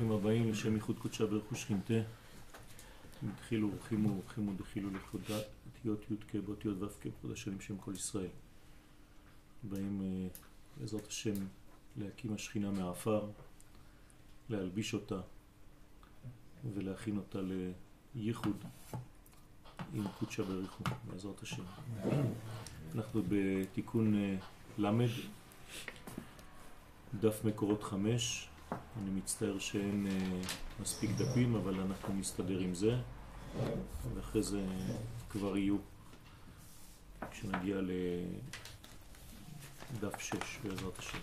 [0.00, 1.94] ברוכים הבאים לשם ייחוד קודשה ברכו שכינתה.
[3.34, 5.22] התחילו אורחים ואורחים ודחילו לכבוד
[5.66, 8.28] אותיות י"ק באותיות ו"ק כבוד השם שם כל ישראל.
[9.62, 10.28] באים אה,
[10.76, 11.34] בעזרת השם
[11.96, 13.28] להקים השכינה מהעפר,
[14.48, 15.20] להלביש אותה
[16.74, 17.38] ולהכין אותה
[18.14, 18.64] לייחוד
[19.94, 21.62] עם קודשה ברכו בעזרת השם.
[22.94, 24.36] אנחנו בתיקון אה,
[24.78, 25.10] למד,
[27.20, 30.40] דף מקורות חמש, אני מצטער שאין אה,
[30.80, 32.96] מספיק דפים, אבל אנחנו נסתדר עם זה,
[34.14, 34.64] ואחרי זה
[35.30, 35.76] כבר יהיו,
[37.30, 37.76] כשנגיע
[39.92, 41.18] לדף שש בעזרת השם.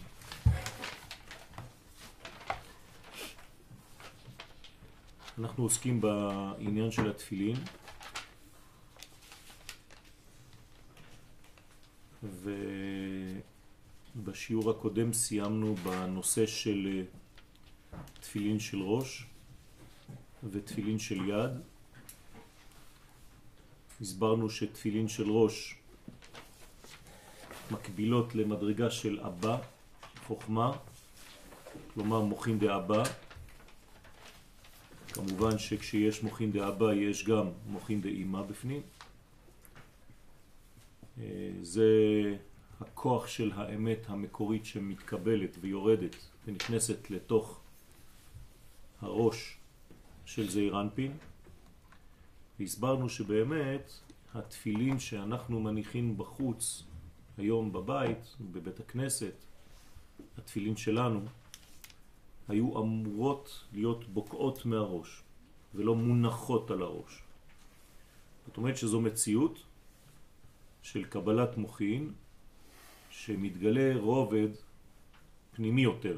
[5.40, 7.56] אנחנו עוסקים בעניין של התפילין,
[14.16, 17.02] ובשיעור הקודם סיימנו בנושא של אה,
[18.20, 19.26] תפילין של ראש
[20.52, 21.52] ותפילין של יד.
[24.02, 25.76] הסברנו שתפילין של ראש
[27.72, 29.58] מקבילות למדרגה של אבא,
[30.28, 30.78] חוכמה,
[31.94, 33.04] כלומר מוכין דאבא.
[35.08, 38.82] כמובן שכשיש מוכין דאבא יש גם מוכין דאמא בפנים.
[41.20, 41.88] אה, זה
[42.82, 46.16] הכוח של האמת המקורית שמתקבלת ויורדת
[46.48, 47.60] ונכנסת לתוך
[49.02, 49.58] הראש
[50.26, 51.18] של זעיר אנפין,
[52.60, 53.92] והסברנו שבאמת
[54.34, 56.84] התפילין שאנחנו מניחים בחוץ
[57.38, 59.34] היום בבית, בבית הכנסת,
[60.38, 61.22] התפילין שלנו,
[62.48, 65.24] היו אמורות להיות בוקעות מהראש
[65.76, 67.24] ולא מונחות על הראש.
[68.48, 69.64] זאת אומרת שזו מציאות
[70.82, 72.14] של קבלת מוחין
[73.10, 74.50] שמתגלה רובד
[75.52, 76.18] פנימי יותר,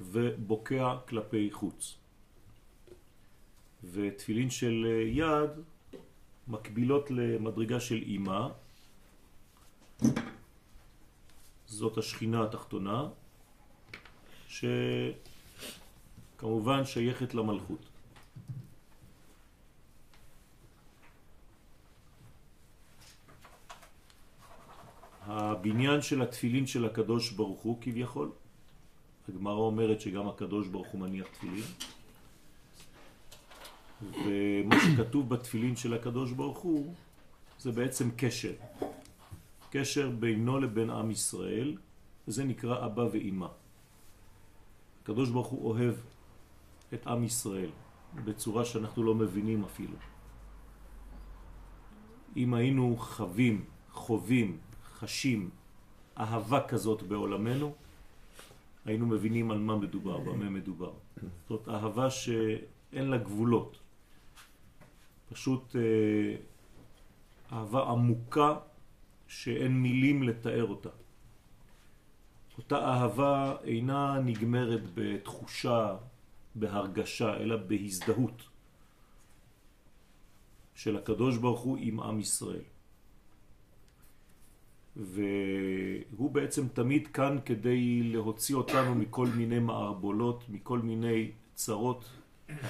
[0.00, 1.96] ובוקע כלפי חוץ.
[3.92, 5.50] ותפילין של יד
[6.48, 8.48] מקבילות למדרגה של אימה,
[11.66, 13.08] זאת השכינה התחתונה,
[16.36, 17.88] שכמובן שייכת למלכות.
[25.22, 28.32] הבניין של התפילין של הקדוש ברוך הוא כביכול
[29.28, 31.64] הגמרא אומרת שגם הקדוש ברוך הוא מניח תפילין.
[34.02, 36.94] ומה שכתוב בתפילין של הקדוש ברוך הוא
[37.58, 38.52] זה בעצם קשר.
[39.70, 41.76] קשר בינו לבין עם ישראל,
[42.28, 43.48] וזה נקרא אבא ואימא.
[45.02, 45.94] הקדוש ברוך הוא אוהב
[46.94, 47.70] את עם ישראל
[48.24, 49.96] בצורה שאנחנו לא מבינים אפילו.
[52.36, 54.58] אם היינו חווים, חווים,
[54.98, 55.50] חשים
[56.18, 57.74] אהבה כזאת בעולמנו,
[58.88, 60.92] היינו מבינים על מה מדובר, במה מדובר.
[61.48, 63.78] זאת אהבה שאין לה גבולות.
[65.28, 66.36] פשוט אה,
[67.52, 68.56] אהבה עמוקה
[69.26, 70.88] שאין מילים לתאר אותה.
[72.58, 75.96] אותה אהבה אינה נגמרת בתחושה,
[76.54, 78.42] בהרגשה, אלא בהזדהות
[80.74, 82.64] של הקדוש ברוך הוא עם עם ישראל.
[84.98, 92.04] והוא בעצם תמיד כאן כדי להוציא אותנו מכל מיני מערבולות, מכל מיני צרות,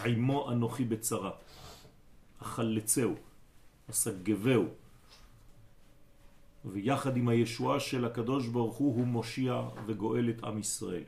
[0.05, 1.31] עמו אנוכי בצרה,
[2.41, 3.15] החלצהו,
[3.89, 4.65] הסגבהו,
[6.65, 11.05] ויחד עם הישועה של הקדוש ברוך הוא, הוא מושיע וגואל את עם ישראל.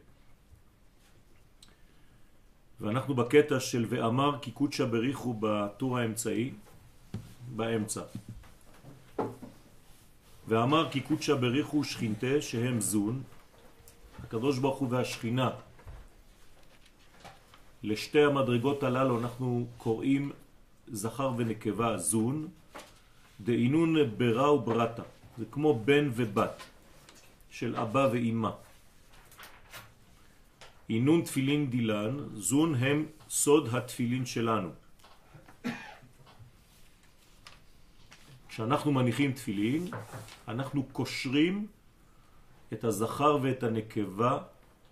[2.80, 6.52] ואנחנו בקטע של ואמר כי קודשא בריחו בטור האמצעי,
[7.56, 8.02] באמצע.
[10.50, 13.22] ואמר כי קודשא בריחו שכינתה שהם זון,
[14.24, 15.50] הקדוש ברוך הוא והשכינה.
[17.82, 20.32] לשתי המדרגות הללו אנחנו קוראים
[20.88, 22.48] זכר ונקבה זון,
[23.40, 25.02] דאינון ברא וברתה,
[25.38, 26.62] זה כמו בן ובת
[27.50, 28.50] של אבא ואימא.
[30.90, 34.70] אינון תפילין דילן, זון הם סוד התפילין שלנו.
[38.50, 39.86] כשאנחנו מניחים תפילין,
[40.48, 41.66] אנחנו קושרים
[42.72, 44.38] את הזכר ואת הנקבה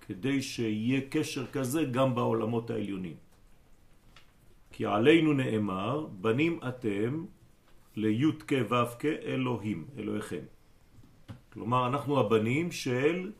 [0.06, 3.16] כדי שיהיה קשר כזה גם בעולמות העליונים.
[4.72, 7.24] כי עלינו נאמר, בנים אתם
[7.96, 10.44] לי"ק ו"ק אלוהים, אלוהיכם.
[11.52, 13.32] כלומר, אנחנו הבנים של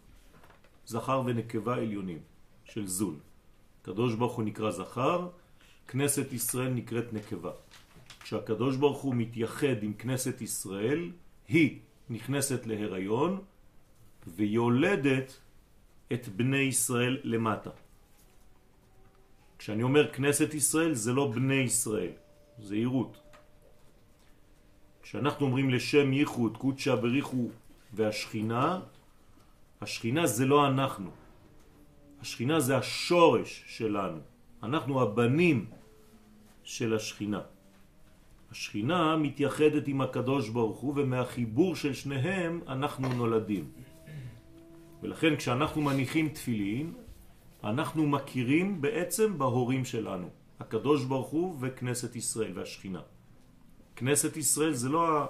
[0.87, 2.19] זכר ונקבה עליונים,
[2.65, 3.19] של זון.
[3.83, 5.29] קדוש ברוך הוא נקרא זכר,
[5.89, 7.53] כנסת ישראל נקראת נקבה.
[8.21, 11.11] כשהקדוש ברוך הוא מתייחד עם כנסת ישראל,
[11.49, 11.79] היא
[12.11, 13.41] נכנסת להיריון
[14.27, 15.39] ויולדת
[16.13, 17.71] את בני ישראל למטה.
[19.59, 22.13] כשאני אומר כנסת ישראל זה לא בני ישראל,
[22.59, 23.17] זה עירות.
[25.03, 27.49] כשאנחנו אומרים לשם ייחוד, קודשה בריחו
[27.93, 28.81] והשכינה,
[29.81, 31.11] השכינה זה לא אנחנו.
[32.21, 34.21] השכינה זה השורש שלנו.
[34.63, 35.67] אנחנו הבנים
[36.65, 37.41] של השכינה.
[38.51, 43.65] השכינה מתייחדת עם הקדוש ברוך הוא ומהחיבור של שניהם אנחנו נולדים.
[45.03, 46.93] ולכן כשאנחנו מניחים תפילין,
[47.65, 50.29] אנחנו מכירים בעצם בהורים שלנו,
[50.61, 53.01] הקדוש ברוך הוא וכנסת ישראל והשכינה.
[53.97, 55.29] כנסת ישראל זה לא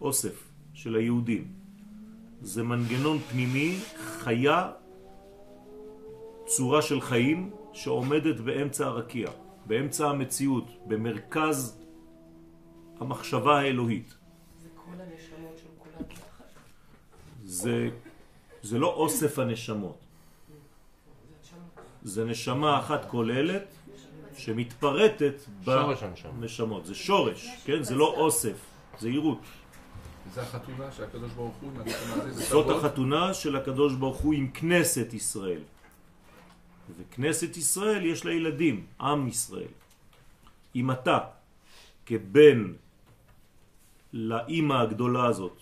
[0.00, 1.52] האוסף של היהודים,
[2.42, 4.72] זה מנגנון פנימי, חיה,
[6.46, 9.30] צורה של חיים שעומדת באמצע הרקיע,
[9.66, 11.79] באמצע המציאות, במרכז
[13.00, 14.14] המחשבה האלוהית.
[14.62, 16.08] זה כל הנשמות של כולם?
[17.44, 17.90] זה,
[18.62, 19.98] זה לא אוסף הנשמות.
[22.02, 23.74] זה נשמה אחת כוללת
[24.36, 25.34] שמתפרטת.
[26.40, 26.86] בנשמות.
[26.86, 27.82] זה שורש, כן?
[27.82, 28.66] זה לא אוסף,
[30.34, 31.70] זה החתונה של הקדוש ברוך הוא,
[32.30, 32.76] זאת.
[32.76, 35.62] החתונה של הקדוש ברוך הוא עם כנסת ישראל.
[36.98, 39.72] וכנסת ישראל יש לה ילדים, עם ישראל.
[40.76, 41.18] אם אתה
[42.06, 42.72] כבן
[44.12, 45.58] לאימא הגדולה הזאת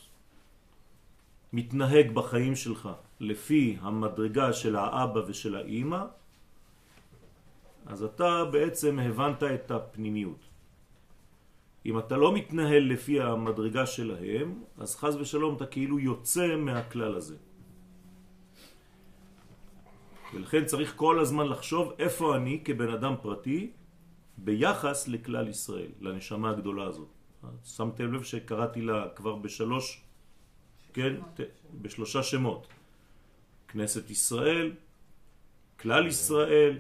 [1.53, 2.89] מתנהג בחיים שלך
[3.21, 6.05] לפי המדרגה של האבא ושל האימא,
[7.87, 10.49] אז אתה בעצם הבנת את הפנימיות.
[11.87, 17.37] אם אתה לא מתנהל לפי המדרגה שלהם, אז חז ושלום אתה כאילו יוצא מהכלל הזה.
[20.35, 23.71] ולכן צריך כל הזמן לחשוב איפה אני כבן אדם פרטי
[24.39, 27.18] ביחס לכלל ישראל, לנשמה הגדולה הזאת.
[27.65, 30.01] שמתם לב שקראתי לה כבר בשלוש,
[30.95, 31.41] כן, ת-
[31.83, 32.67] בשלושה שמות.
[33.69, 34.73] כנסת ישראל,
[35.81, 36.79] כלל ישראל,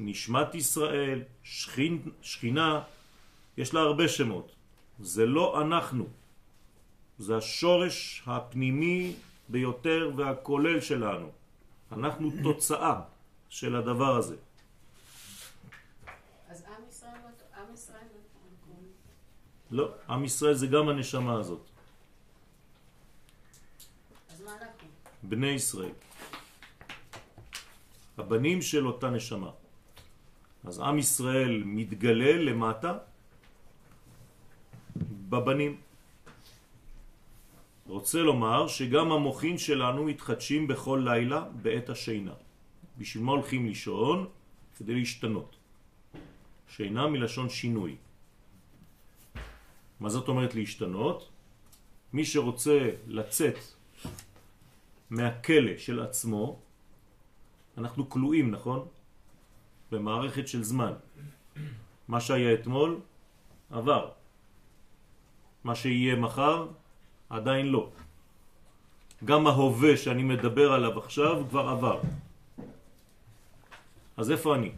[0.00, 2.82] נשמת ישראל, שכין, שכינה,
[3.56, 4.52] יש לה הרבה שמות.
[5.00, 6.06] זה לא אנחנו,
[7.18, 9.14] זה השורש הפנימי
[9.48, 11.30] ביותר והכולל שלנו.
[11.92, 13.00] אנחנו תוצאה
[13.48, 14.36] של הדבר הזה.
[16.48, 18.18] אז עם ישראל, לא- עם ישראל, לא-
[19.70, 21.60] לא, עם ישראל זה גם הנשמה הזאת,
[24.32, 24.88] אז מה אנחנו?
[25.22, 25.92] בני ישראל.
[28.18, 29.50] הבנים של אותה נשמה.
[30.64, 32.98] אז עם ישראל מתגלה למטה
[35.28, 35.80] בבנים.
[37.86, 42.34] רוצה לומר שגם המוחין שלנו מתחדשים בכל לילה בעת השינה.
[42.98, 44.28] בשביל מה הולכים לישון?
[44.76, 45.56] כדי להשתנות.
[46.68, 47.96] שינה מלשון שינוי.
[50.00, 51.28] מה זאת אומרת להשתנות?
[52.12, 53.58] מי שרוצה לצאת
[55.10, 56.58] מהכלא של עצמו,
[57.78, 58.88] אנחנו כלואים, נכון?
[59.92, 60.92] במערכת של זמן.
[62.08, 63.00] מה שהיה אתמול
[63.70, 64.10] עבר.
[65.64, 66.66] מה שיהיה מחר
[67.30, 67.90] עדיין לא.
[69.24, 72.00] גם ההווה שאני מדבר עליו עכשיו כבר עבר.
[74.16, 74.72] אז איפה אני?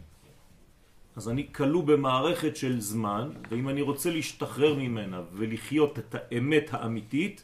[1.15, 7.43] אז אני כלוא במערכת של זמן, ואם אני רוצה להשתחרר ממנה ולחיות את האמת האמיתית,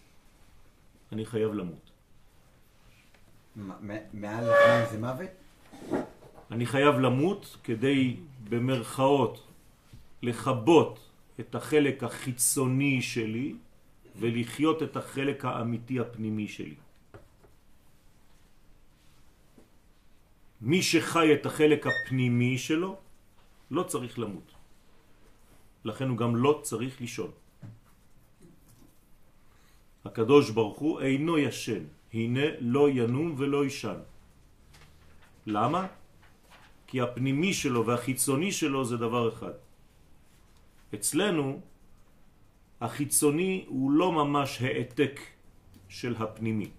[1.12, 1.92] אני חייב למות.
[4.14, 5.30] מעל הזמן זה מוות?
[6.52, 8.16] אני חייב למות כדי
[8.50, 9.48] במרכאות
[10.22, 11.00] לכבות
[11.40, 13.56] את החלק החיצוני שלי
[14.20, 16.76] ולחיות את החלק האמיתי הפנימי שלי.
[20.62, 22.98] מי שחי את החלק הפנימי שלו
[23.72, 24.52] לא צריך למות.
[25.86, 27.32] לכן הוא גם לא צריך לישון.
[30.06, 31.84] הקדוש ברוך הוא אינו ישן,
[32.14, 34.00] הנה לא ינום ולא ישן.
[35.46, 35.88] למה?
[36.88, 39.56] כי הפנימי שלו והחיצוני שלו זה דבר אחד.
[40.94, 41.60] אצלנו
[42.82, 45.20] החיצוני הוא לא ממש העתק
[45.90, 46.70] של הפנימי.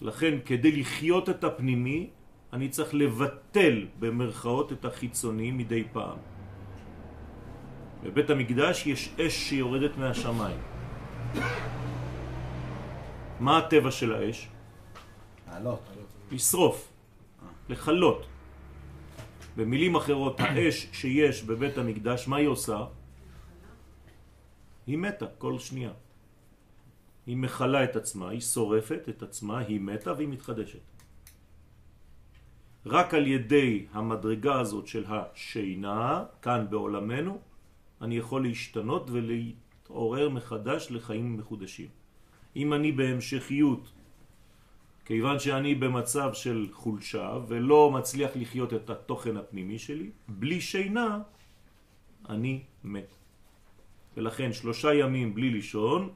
[0.00, 2.10] לכן כדי לחיות את הפנימי
[2.54, 6.18] אני צריך לבטל במרכאות את החיצוני מדי פעם.
[8.02, 10.60] בבית המקדש יש אש שיורדת מהשמיים.
[13.40, 14.48] מה הטבע של האש?
[15.50, 15.80] לעלות.
[16.30, 16.92] לשרוף,
[17.68, 18.26] לחלות.
[19.56, 22.86] במילים אחרות, האש שיש בבית המקדש, מה היא עושה?
[24.86, 25.92] היא מתה כל שנייה.
[27.26, 30.93] היא מחלה את עצמה, היא שורפת את עצמה, היא מתה והיא מתחדשת.
[32.86, 37.38] רק על ידי המדרגה הזאת של השינה, כאן בעולמנו,
[38.00, 41.88] אני יכול להשתנות ולהתעורר מחדש לחיים מחודשים.
[42.56, 43.92] אם אני בהמשכיות
[45.04, 51.22] כיוון שאני במצב של חולשה ולא מצליח לחיות את התוכן הפנימי שלי, בלי שינה
[52.28, 53.14] אני מת.
[54.16, 56.12] ולכן שלושה ימים בלי לישון,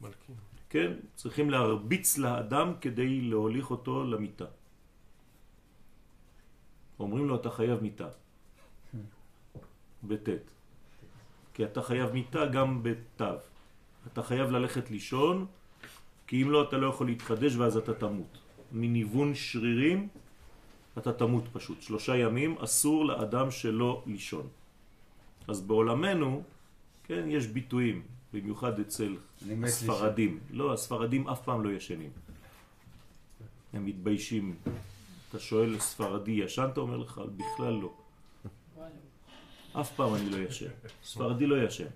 [0.00, 0.36] מלכים.
[0.70, 4.44] כן, צריכים להרביץ לאדם כדי להוליך אותו למיטה.
[7.00, 8.08] אומרים לו אתה חייב מיטה.
[10.02, 10.50] בטית.
[11.54, 13.24] כי אתה חייב מיטה גם בתו.
[14.12, 15.46] אתה חייב ללכת לישון,
[16.26, 18.38] כי אם לא אתה לא יכול להתחדש ואז אתה תמות.
[18.72, 20.08] מניוון שרירים
[20.98, 21.82] אתה תמות פשוט.
[21.82, 24.48] שלושה ימים אסור לאדם שלא לישון.
[25.48, 26.42] אז בעולמנו,
[27.04, 28.02] כן, יש ביטויים,
[28.32, 29.16] במיוחד אצל
[29.64, 30.40] הספרדים.
[30.50, 32.10] לא, הספרדים אף פעם לא ישנים.
[33.72, 34.54] הם מתביישים.
[35.30, 37.92] אתה שואל ספרדי ישן, אתה אומר לך, בכלל לא.
[39.72, 40.70] אף פעם אני לא ישן.
[41.04, 41.86] ספרדי לא ישן.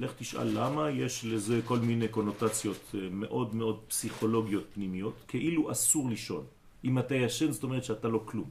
[0.00, 6.08] לך תשאל למה, יש לזה כל מיני קונוטציות אה, מאוד מאוד פסיכולוגיות פנימיות, כאילו אסור
[6.08, 6.44] לישון.
[6.84, 8.50] אם אתה ישן זאת אומרת שאתה לא כלום.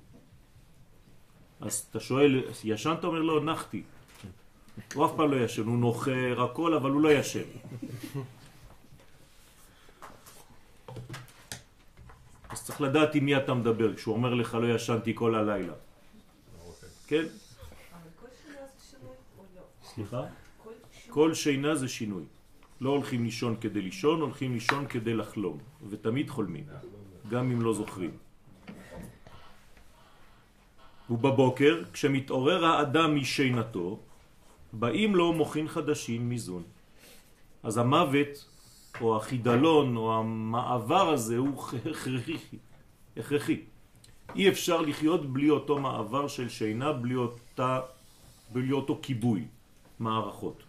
[1.61, 2.95] אז אתה שואל, ישן?
[2.99, 3.83] אתה אומר לו, נחתי.
[4.93, 7.43] הוא אף פעם לא ישן, הוא נוחר הכל, אבל הוא לא ישן.
[12.69, 15.73] צריך לדעת עם מי אתה מדבר, כשהוא אומר לך לא ישנתי כל הלילה.
[17.07, 17.25] כן?
[19.83, 20.21] סליחה?
[21.09, 22.23] כל שינה זה שינוי.
[22.81, 25.57] לא הולכים לישון כדי לישון, הולכים לישון כדי לחלום.
[25.89, 26.63] ותמיד חולמים,
[27.29, 28.11] גם אם לא זוכרים.
[31.09, 33.99] ובבוקר, כשמתעורר האדם משינתו,
[34.73, 36.63] באים לו מוחין חדשים מזון.
[37.63, 38.45] אז המוות,
[39.01, 42.37] או החידלון, או המעבר הזה, הוא הכרחי.
[43.17, 43.61] הכרחי.
[44.35, 47.79] אי אפשר לחיות בלי אותו מעבר של שינה, בלי, אותה,
[48.51, 49.45] בלי אותו כיבוי
[49.99, 50.63] מערכות.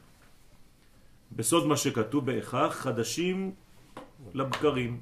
[1.33, 3.55] בסוד מה שכתוב בהכרח, חדשים
[4.35, 5.00] לבקרים.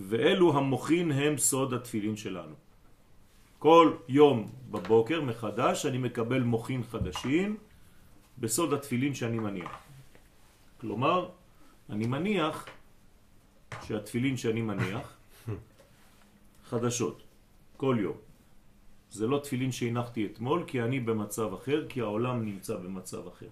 [0.00, 2.54] ואלו המוחין הם סוד התפילין שלנו.
[3.58, 7.56] כל יום בבוקר מחדש אני מקבל מוחין חדשים
[8.38, 9.70] בסוד התפילין שאני מניח.
[10.80, 11.28] כלומר,
[11.92, 12.66] אני מניח
[13.82, 15.16] שהתפילין שאני מניח
[16.68, 17.22] חדשות,
[17.76, 18.16] כל יום.
[19.10, 23.48] זה לא תפילין שהנחתי אתמול כי אני במצב אחר, כי העולם נמצא במצב אחר.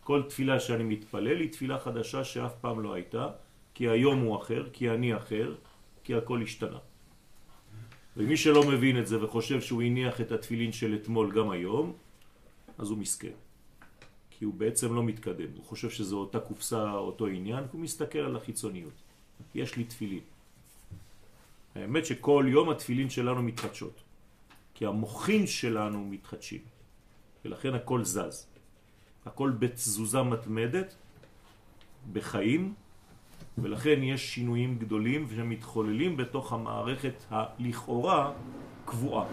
[0.00, 3.28] כל תפילה שאני מתפלל היא תפילה חדשה שאף פעם לא הייתה,
[3.74, 5.54] כי היום הוא אחר, כי אני אחר,
[6.04, 6.78] כי הכל השתנה.
[8.16, 11.92] ומי שלא מבין את זה וחושב שהוא הניח את התפילין של אתמול גם היום,
[12.78, 13.34] אז הוא מסכן.
[14.42, 15.48] כי הוא בעצם לא מתקדם.
[15.56, 18.92] הוא חושב שזו אותה קופסה, אותו עניין, הוא מסתכל על החיצוניות.
[19.54, 20.20] יש לי תפילין.
[21.74, 24.02] האמת שכל יום התפילין שלנו מתחדשות.
[24.74, 26.60] כי המוחין שלנו מתחדשים.
[27.44, 28.46] ולכן הכל זז.
[29.26, 30.94] הכל בתזוזה מתמדת,
[32.12, 32.74] בחיים,
[33.58, 38.32] ולכן יש שינויים גדולים שמתחוללים בתוך המערכת הלכאורה
[38.84, 39.26] קבועה,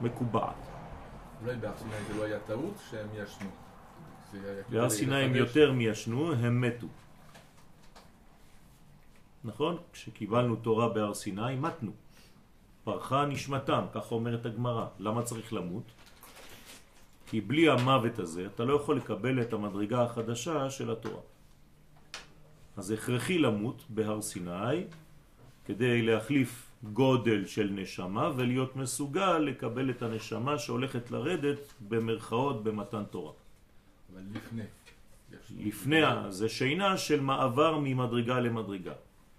[0.00, 0.60] מקובעת.
[1.42, 3.65] אולי סיני זה לא היה טעות שהם ישנו.
[4.68, 5.34] בהר סיני הם.
[5.34, 6.86] יותר מישנו, הם מתו.
[9.44, 9.76] נכון?
[9.92, 11.92] כשקיבלנו תורה בהר סיני, מתנו.
[12.84, 14.86] פרחה נשמתם, ככה אומרת הגמרא.
[14.98, 15.92] למה צריך למות?
[17.26, 21.20] כי בלי המוות הזה אתה לא יכול לקבל את המדרגה החדשה של התורה.
[22.76, 24.84] אז הכרחי למות בהר סיני
[25.64, 33.32] כדי להחליף גודל של נשמה ולהיות מסוגל לקבל את הנשמה שהולכת לרדת במרכאות במתן תורה.
[34.32, 34.62] לפני.
[35.58, 38.92] לפני זה שינה של מעבר ממדרגה למדרגה.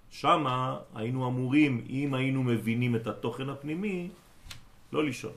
[0.10, 4.10] שמה היינו אמורים, אם היינו מבינים את התוכן הפנימי,
[4.94, 5.34] לא לישון.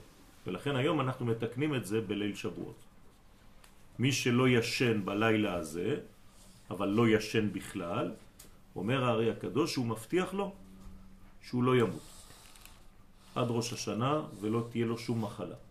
[0.46, 2.78] ולכן היום אנחנו מתקנים את זה בליל שבועות.
[3.98, 6.00] מי שלא ישן בלילה הזה,
[6.70, 8.12] אבל לא ישן בכלל,
[8.76, 10.52] אומר הארי הקדוש שהוא מבטיח לו
[11.42, 12.10] שהוא לא ימות.
[13.34, 15.69] עד ראש השנה ולא תהיה לו שום מחלה.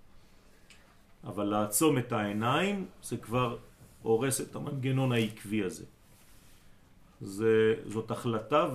[1.23, 3.57] אבל לעצום את העיניים זה כבר
[4.01, 5.85] הורס את המנגנון העקבי הזה.
[7.21, 8.67] זה, זאת החלטה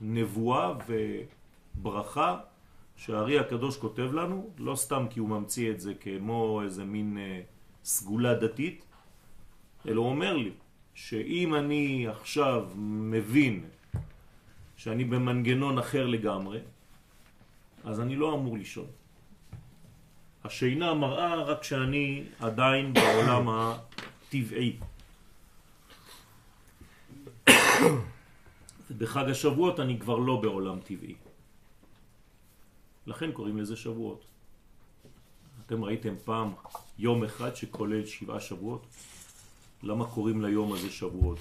[0.00, 2.40] ונבואה וברכה
[2.96, 7.40] שהארי הקדוש כותב לנו, לא סתם כי הוא ממציא את זה כמו איזה מין אה,
[7.84, 8.84] סגולה דתית,
[9.88, 10.50] אלא הוא אומר לי
[10.94, 13.64] שאם אני עכשיו מבין
[14.76, 16.60] שאני במנגנון אחר לגמרי,
[17.84, 18.86] אז אני לא אמור לישון.
[20.44, 24.76] השינה מראה רק שאני עדיין בעולם הטבעי.
[28.90, 31.14] ובחג השבועות אני כבר לא בעולם טבעי.
[33.06, 34.24] לכן קוראים לזה שבועות.
[35.66, 36.52] אתם ראיתם פעם
[36.98, 38.86] יום אחד שכולל שבעה שבועות?
[39.82, 41.38] למה קוראים ליום הזה שבועות?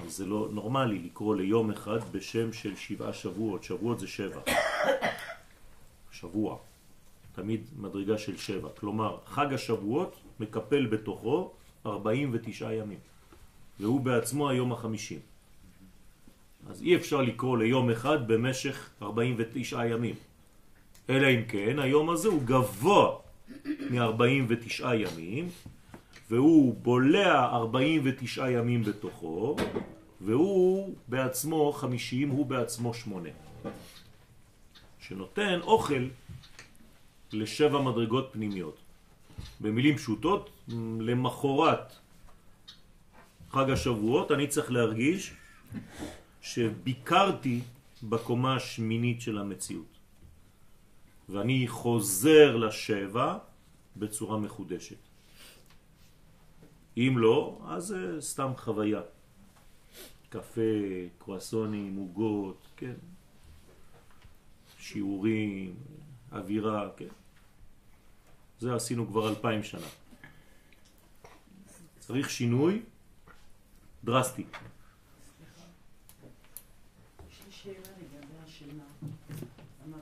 [0.00, 4.40] אז זה לא נורמלי לקרוא ליום אחד בשם של שבעה שבועות, שבועות זה שבע.
[6.12, 6.58] שבוע,
[7.36, 8.68] תמיד מדרגה של שבע.
[8.80, 11.52] כלומר, חג השבועות מקפל בתוכו
[11.86, 12.98] 49 ימים,
[13.80, 15.18] והוא בעצמו היום החמישים.
[16.70, 20.14] אז אי אפשר לקרוא ליום אחד במשך 49 ימים.
[21.10, 23.16] אלא אם כן, היום הזה הוא גבוה
[23.90, 25.48] מ-49 ימים,
[26.30, 29.56] והוא בולע 49 ימים בתוכו,
[30.20, 33.28] והוא בעצמו 50, הוא בעצמו 8.
[34.98, 36.04] שנותן אוכל
[37.32, 38.76] לשבע מדרגות פנימיות.
[39.60, 40.50] במילים פשוטות,
[41.00, 41.92] למחורת
[43.50, 45.32] חג השבועות אני צריך להרגיש
[46.42, 47.60] שביקרתי
[48.02, 49.96] בקומה השמינית של המציאות.
[51.28, 53.38] ואני חוזר לשבע
[53.96, 54.96] בצורה מחודשת.
[56.96, 59.00] אם לא, אז זה סתם חוויה.
[60.28, 60.60] קפה,
[61.18, 62.94] קרואסונים, עוגות, כן.
[64.78, 65.74] שיעורים,
[66.32, 67.08] אווירה, כן.
[68.60, 69.86] זה עשינו כבר אלפיים שנה.
[71.98, 72.82] צריך שינוי
[74.04, 74.44] דרסטי.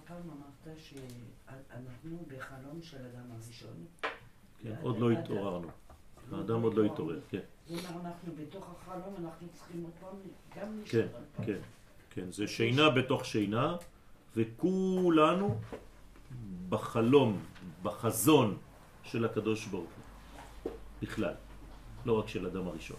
[0.07, 3.85] פעם אמרת שאנחנו בחלום של אדם הראשון?
[4.63, 5.69] כן, עוד לא התעוררנו.
[6.33, 7.39] האדם עוד לא התעורר, כן.
[7.71, 10.17] אומרת, אנחנו בתוך החלום, אנחנו צריכים עוד פעם
[10.57, 11.09] גם כן, להישאר.
[11.47, 11.59] כן,
[12.11, 12.33] כן.
[12.33, 13.77] זה שינה בתוך שינה,
[14.37, 15.61] וכולנו
[16.69, 17.39] בחלום,
[17.83, 18.57] בחזון
[19.03, 19.91] של הקדוש ברוך
[20.63, 21.35] הוא, בכלל,
[22.07, 22.97] לא רק של אדם הראשון.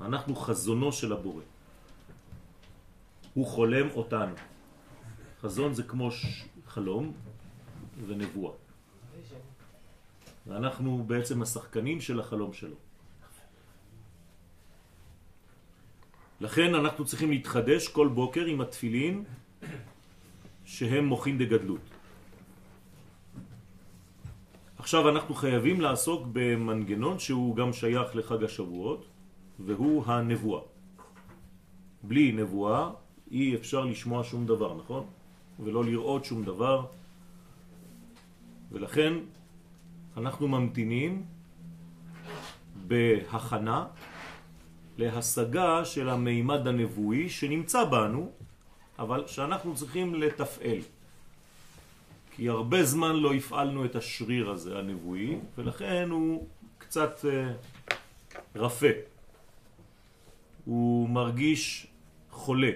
[0.00, 1.42] אנחנו חזונו של הבורא.
[3.34, 4.34] הוא חולם אותנו.
[5.40, 6.44] חזון זה כמו ש...
[6.66, 7.12] חלום
[8.06, 8.52] ונבואה.
[10.46, 12.76] ואנחנו בעצם השחקנים של החלום שלו.
[16.40, 19.24] לכן אנחנו צריכים להתחדש כל בוקר עם התפילין
[20.64, 21.95] שהם מוכין דגדלות.
[24.86, 29.06] עכשיו אנחנו חייבים לעסוק במנגנון שהוא גם שייך לחג השבועות
[29.58, 30.62] והוא הנבואה.
[32.02, 32.90] בלי נבואה
[33.30, 35.06] אי אפשר לשמוע שום דבר, נכון?
[35.60, 36.86] ולא לראות שום דבר
[38.72, 39.12] ולכן
[40.16, 41.24] אנחנו ממתינים
[42.86, 43.86] בהכנה
[44.98, 48.30] להשגה של המימד הנבואי שנמצא בנו,
[48.98, 50.80] אבל שאנחנו צריכים לתפעל.
[52.36, 56.46] כי הרבה זמן לא הפעלנו את השריר הזה הנבואי, ולכן הוא
[56.78, 57.52] קצת אה,
[58.56, 58.92] רפה.
[60.64, 61.86] הוא מרגיש
[62.30, 62.70] חולה,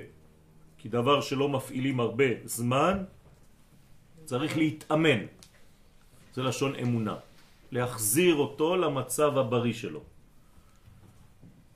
[0.79, 3.05] כי דבר שלא מפעילים הרבה זמן,
[4.25, 5.21] צריך להתאמן.
[6.35, 7.17] זה לשון אמונה.
[7.73, 10.01] להחזיר אותו למצב הבריא שלו.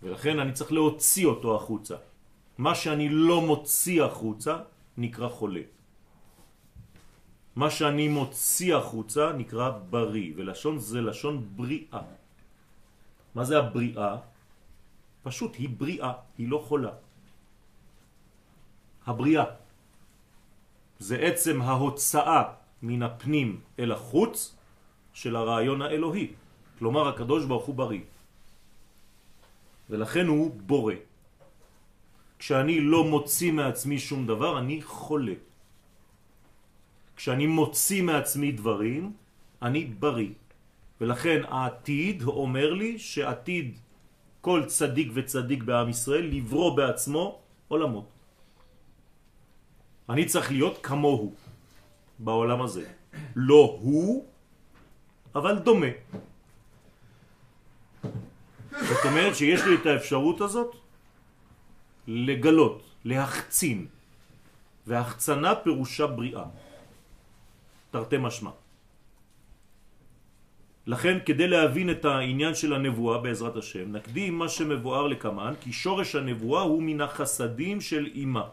[0.02, 1.96] ולכן אני צריך להוציא אותו החוצה.
[2.58, 4.56] מה שאני לא מוציא החוצה
[4.96, 5.73] נקרא חולה.
[7.56, 12.02] מה שאני מוציא החוצה נקרא בריא, ולשון זה לשון בריאה.
[13.34, 14.16] מה זה הבריאה?
[15.22, 16.92] פשוט היא בריאה, היא לא חולה.
[19.06, 19.44] הבריאה
[20.98, 22.42] זה עצם ההוצאה
[22.82, 24.56] מן הפנים אל החוץ
[25.12, 26.26] של הרעיון האלוהי.
[26.78, 28.04] כלומר, הקדוש ברוך הוא בריא.
[29.90, 30.94] ולכן הוא בורא.
[32.38, 35.34] כשאני לא מוציא מעצמי שום דבר, אני חולה.
[37.16, 39.12] כשאני מוציא מעצמי דברים,
[39.62, 40.34] אני בריא.
[41.00, 43.78] ולכן העתיד אומר לי שעתיד
[44.40, 48.08] כל צדיק וצדיק בעם ישראל לברוא בעצמו עולמות.
[50.08, 51.34] אני צריך להיות כמוהו
[52.18, 52.84] בעולם הזה.
[53.36, 54.26] לא הוא,
[55.34, 55.92] אבל דומה.
[58.72, 60.76] זאת אומרת שיש לי את האפשרות הזאת
[62.06, 63.86] לגלות, להחצין,
[64.86, 66.44] והחצנה פירושה בריאה,
[67.94, 68.50] תרתי משמע.
[70.86, 76.14] לכן כדי להבין את העניין של הנבואה בעזרת השם, נקדים מה שמבואר לקמן, כי שורש
[76.18, 78.50] הנבואה הוא מן החסדים של אימה,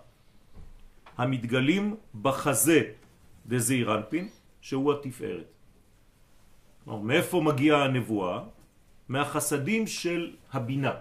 [1.18, 2.94] המתגלים בחזה
[3.48, 4.30] דזעיר אנפין,
[4.62, 5.50] שהוא התפארת.
[6.86, 8.40] מאיפה מגיעה הנבואה?
[9.10, 10.94] מהחסדים של הבינה.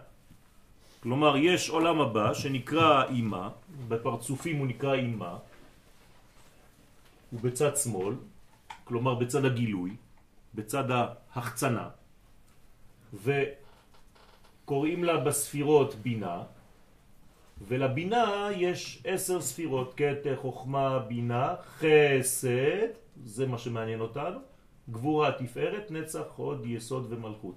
[1.05, 3.49] כלומר, יש עולם הבא שנקרא אימה,
[3.89, 5.37] בפרצופים הוא נקרא אימה,
[7.31, 8.15] הוא בצד שמאל,
[8.91, 9.97] כלומר בצד הגילוי,
[10.55, 11.89] בצד ההחצנה,
[13.15, 16.43] וקוראים לה בספירות בינה,
[17.69, 22.91] ולבינה יש עשר ספירות, קטע, חוכמה, בינה, חסד,
[23.25, 24.39] זה מה שמעניין אותנו,
[24.91, 27.57] גבורה, תפארת, נצח, הוד, יסוד ומלכות.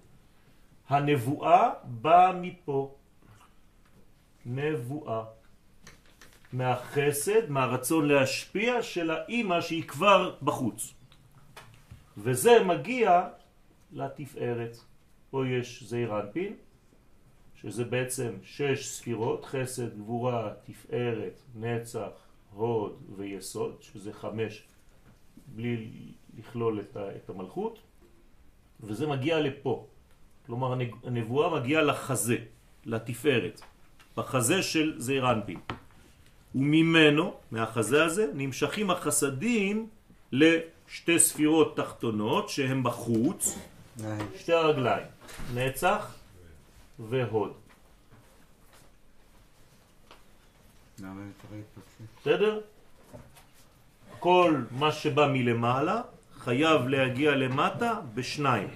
[0.90, 2.96] הנבואה באה מפה.
[4.46, 5.24] נבואה.
[6.54, 10.94] מהחסד, מהרצון להשפיע של האימא שהיא כבר בחוץ.
[12.18, 13.28] וזה מגיע
[13.92, 14.78] לתפארת.
[15.30, 16.54] פה יש זעיר אנפין,
[17.56, 22.10] שזה בעצם שש ספירות, חסד, גבורה, תפארת, נצח,
[22.54, 24.64] הוד ויסוד, שזה חמש
[25.48, 25.90] בלי
[26.38, 27.80] לכלול את, ה, את המלכות,
[28.80, 29.88] וזה מגיע לפה.
[30.46, 32.38] כלומר הנבואה מגיעה לחזה,
[32.86, 33.62] לתפארת,
[34.18, 35.60] בחזה של זעיר אנפין.
[36.56, 39.88] וממנו, מהחזה הזה, נמשכים החסדים
[40.90, 43.60] לשתי ספירות תחתונות שהן בחוץ,
[44.38, 45.08] שתי הרגליים,
[45.54, 46.16] נצח
[47.00, 47.54] והוד.
[52.22, 52.60] בסדר?
[54.20, 56.02] כל מה שבא מלמעלה
[56.38, 58.70] חייב להגיע למטה בשניים.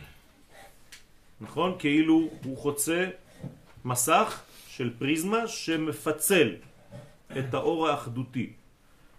[1.42, 1.76] נכון?
[1.80, 3.10] כאילו הוא חוצה
[3.86, 6.56] מסך של פריזמה שמפצל
[7.40, 8.54] את האור האחדותי.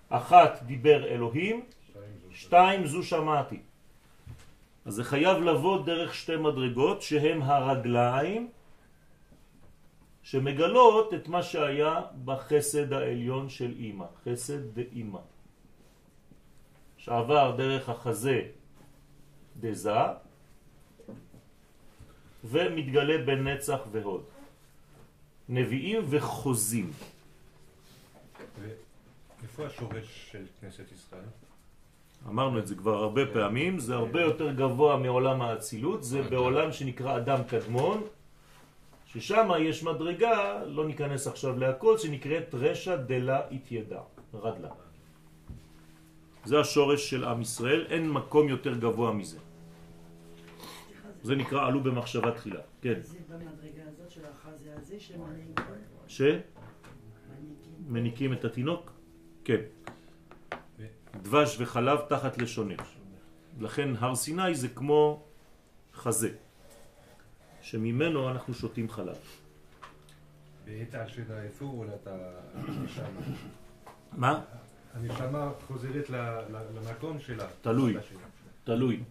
[0.08, 1.64] אחת דיבר אלוהים,
[2.38, 3.60] שתיים זו שמעתי.
[4.86, 8.50] אז זה חייב לבוא דרך שתי מדרגות שהן הרגליים
[10.22, 15.20] שמגלות את מה שהיה בחסד העליון של אימא, חסד דאימא.
[16.96, 18.40] שעבר דרך החזה
[19.60, 20.14] דזה
[22.44, 24.24] ומתגלה בנצח והוד.
[25.48, 26.90] נביאים וחוזים.
[29.42, 31.47] איפה השורש של כנסת ישראל?
[32.26, 37.16] אמרנו את זה כבר הרבה פעמים, זה הרבה יותר גבוה מעולם האצילות, זה בעולם שנקרא
[37.16, 38.02] אדם קדמון,
[39.06, 44.00] ששם יש מדרגה, לא ניכנס עכשיו להכל, שנקראת רשע דלה התיידע,
[44.34, 44.70] רדלה.
[46.44, 49.38] זה השורש של עם ישראל, אין מקום יותר גבוה מזה.
[51.22, 52.60] זה נקרא עלו במחשבה תחילה.
[52.82, 52.98] כן.
[53.02, 55.54] זה במדרגה הזאת של החזה הזה שמנהיגים?
[56.06, 56.22] ש?
[57.88, 58.92] מניקים את התינוק?
[59.44, 59.60] כן.
[61.22, 62.82] דבש וחלב תחת לשונך.
[63.60, 65.22] לכן הר סיני זה כמו
[65.94, 66.30] חזה,
[67.62, 69.16] שממנו אנחנו שותים חלב.
[70.64, 73.04] בעת השאלה איפה עולת הנשמה?
[74.12, 74.40] מה?
[74.94, 77.46] הנשמה חוזרת למקום שלה.
[77.60, 77.96] תלוי,
[78.64, 79.02] תלוי.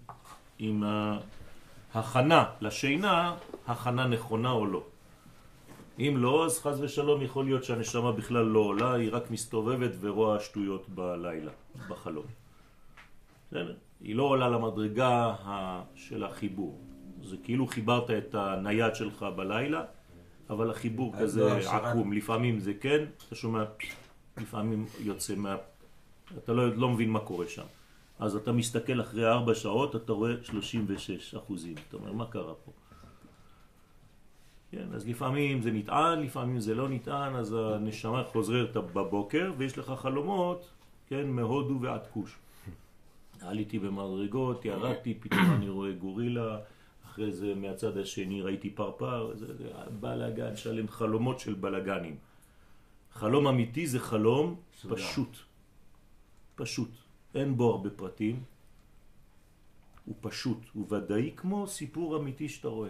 [0.60, 0.84] אם
[1.94, 3.36] ההכנה לשינה,
[3.68, 4.84] הכנה נכונה או לא.
[6.00, 10.40] אם לא, אז חז ושלום יכול להיות שהנשמה בכלל לא עולה, היא רק מסתובבת ורואה
[10.40, 11.52] שטויות בלילה,
[11.90, 12.26] בחלום.
[14.02, 15.36] היא לא עולה למדרגה
[15.96, 16.82] של החיבור.
[17.24, 19.84] זה כאילו חיברת את הנייד שלך בלילה,
[20.50, 22.14] אבל החיבור כזה לא עקום.
[22.14, 23.64] לפעמים זה כן, אתה שומע,
[24.38, 25.56] לפעמים יוצא מה...
[26.38, 27.66] אתה לא, לא מבין מה קורה שם.
[28.20, 31.76] אז אתה מסתכל אחרי ארבע שעות, אתה רואה 36 אחוזים.
[31.90, 32.72] אתה אומר, מה קרה פה?
[34.72, 39.92] כן, אז לפעמים זה נטען, לפעמים זה לא נטען, אז הנשמה חוזרת בבוקר ויש לך
[39.92, 40.68] חלומות,
[41.08, 42.36] כן, מהודו ועד כוש.
[43.42, 46.60] עליתי במדרגות, ירדתי, פתאום אני רואה גורילה,
[47.06, 52.16] אחרי זה מהצד השני ראיתי פרפר, זה, זה בלגן שלם, חלומות של בלגנים.
[53.12, 54.96] חלום אמיתי זה חלום סודר.
[54.96, 55.38] פשוט.
[56.56, 56.90] פשוט.
[57.36, 58.44] אין בו הרבה פרטים.
[60.06, 62.90] הוא פשוט, הוא ודאי כמו סיפור אמיתי שאתה רואה.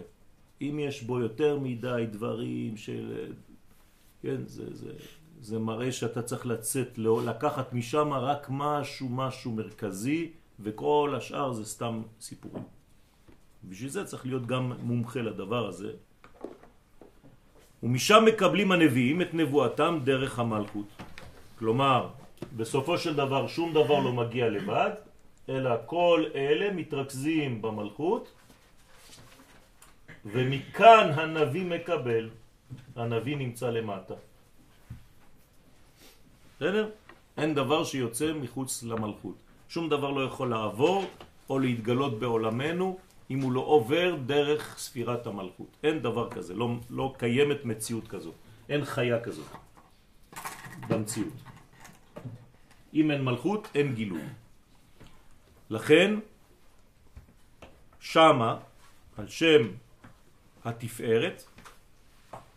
[0.60, 3.32] אם יש בו יותר מדי דברים של...
[4.22, 4.92] כן, זה, זה,
[5.40, 12.02] זה מראה שאתה צריך לצאת, לקחת משם רק משהו, משהו מרכזי, וכל השאר זה סתם
[12.20, 12.62] סיפורים.
[13.64, 15.92] בשביל זה צריך להיות גם מומחה לדבר הזה.
[17.82, 20.86] ומשם מקבלים הנביאים את נבואתם דרך המלכות.
[21.58, 22.08] כלומר,
[22.56, 24.90] בסופו של דבר שום דבר לא מגיע לבד,
[25.48, 28.32] אלא כל אלה מתרכזים במלכות,
[30.32, 32.30] ומכאן הנביא מקבל,
[32.96, 34.14] הנביא נמצא למטה.
[36.56, 36.90] בסדר?
[37.36, 39.36] אין דבר שיוצא מחוץ למלכות.
[39.68, 41.04] שום דבר לא יכול לעבור
[41.50, 42.98] או להתגלות בעולמנו
[43.30, 45.76] אם הוא לא עובר דרך ספירת המלכות.
[45.82, 48.34] אין דבר כזה, לא, לא קיימת מציאות כזאת.
[48.68, 49.46] אין חיה כזאת
[50.88, 51.36] במציאות.
[52.94, 54.22] אם אין מלכות, אין גילוי.
[55.70, 56.14] לכן,
[58.00, 58.56] שמה,
[59.16, 59.62] על שם
[60.68, 61.44] התפארת,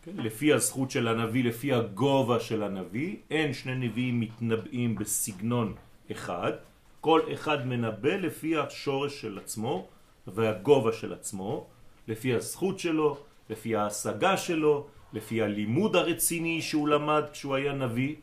[0.02, 5.74] כן, לפי הזכות של הנביא, לפי הגובה של הנביא, אין שני נביאים מתנבאים בסגנון
[6.10, 6.52] אחד,
[7.00, 9.86] כל אחד מנבא לפי השורש של עצמו
[10.26, 11.66] והגובה של עצמו,
[12.08, 13.16] לפי הזכות שלו,
[13.50, 18.14] לפי ההשגה שלו, לפי הלימוד הרציני שהוא למד כשהוא היה נביא,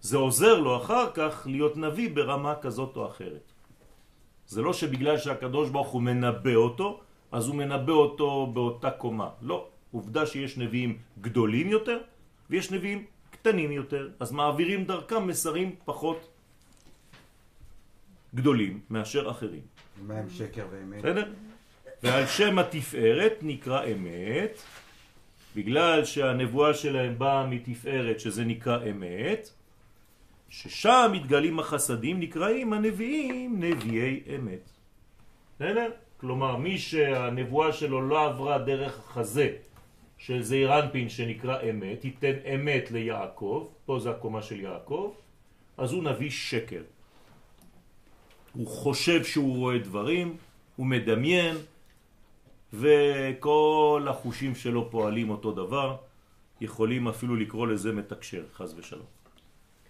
[0.00, 3.52] זה עוזר לו אחר כך להיות נביא ברמה כזאת או אחרת.
[4.46, 7.00] זה לא שבגלל שהקדוש ברוך הוא מנבא אותו,
[7.34, 9.28] אז הוא מנבא אותו באותה קומה.
[9.42, 11.98] לא, עובדה שיש נביאים גדולים יותר
[12.50, 16.28] ויש נביאים קטנים יותר, אז מעבירים דרכם מסרים פחות
[18.34, 19.60] גדולים מאשר אחרים.
[20.06, 20.98] מה עם שקר ואמת?
[20.98, 21.32] בסדר?
[22.02, 24.62] ועל שם התפארת נקרא אמת,
[25.56, 29.50] בגלל שהנבואה שלהם באה מתפארת שזה נקרא אמת,
[30.48, 34.70] ששם מתגלים החסדים נקראים הנביאים נביאי אמת.
[35.56, 35.90] בסדר?
[36.24, 39.56] כלומר, מי שהנבואה שלו לא עברה דרך החזה
[40.18, 45.12] של זעיר אנפין שנקרא אמת, ייתן אמת ליעקב, פה זה הקומה של יעקב,
[45.76, 46.82] אז הוא נביא שקר.
[48.52, 50.36] הוא חושב שהוא רואה דברים,
[50.76, 51.56] הוא מדמיין,
[52.72, 55.96] וכל החושים שלו פועלים אותו דבר,
[56.60, 59.06] יכולים אפילו לקרוא לזה מתקשר, חז ושלום.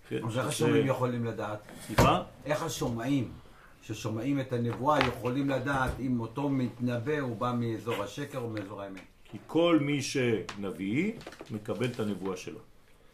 [0.09, 1.59] כן, אז איך השומעים יכולים לדעת?
[1.87, 2.23] סליחה?
[2.45, 3.44] איך השומעים
[3.87, 9.01] ששומעים את הנבואה יכולים לדעת אם אותו מתנבא הוא בא מאזור השקר או מאזור האמת?
[9.25, 11.13] כי כל מי שנביא
[11.51, 12.59] מקבל את הנבואה שלו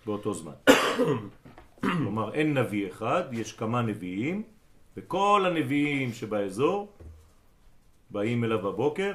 [0.06, 0.52] באותו זמן.
[1.80, 4.42] כלומר, אין נביא אחד, יש כמה נביאים,
[4.96, 6.92] וכל הנביאים שבאזור
[8.10, 9.14] באים אליו בבוקר,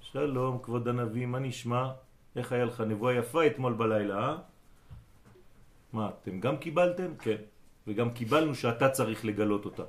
[0.00, 1.90] שלום, כבוד הנביא, מה נשמע?
[2.36, 4.36] איך היה לך נבואה יפה אתמול בלילה, אה?
[5.92, 7.16] מה, אתם גם קיבלתם?
[7.18, 7.36] כן.
[7.86, 9.84] וגם קיבלנו שאתה צריך לגלות אותה.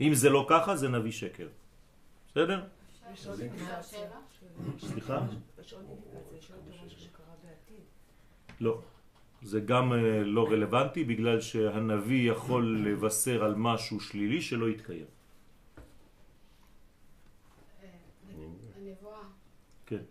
[0.00, 1.48] אם זה לא ככה, זה נביא שקר.
[2.30, 2.64] בסדר?
[4.78, 5.26] סליחה?
[8.60, 8.80] לא.
[9.42, 15.06] זה גם אה, לא רלוונטי בגלל שהנביא יכול לבשר על משהו שלילי שלא יתקיים.
[17.82, 17.88] אה,
[18.76, 19.22] הנבואה,
[19.86, 20.02] כן.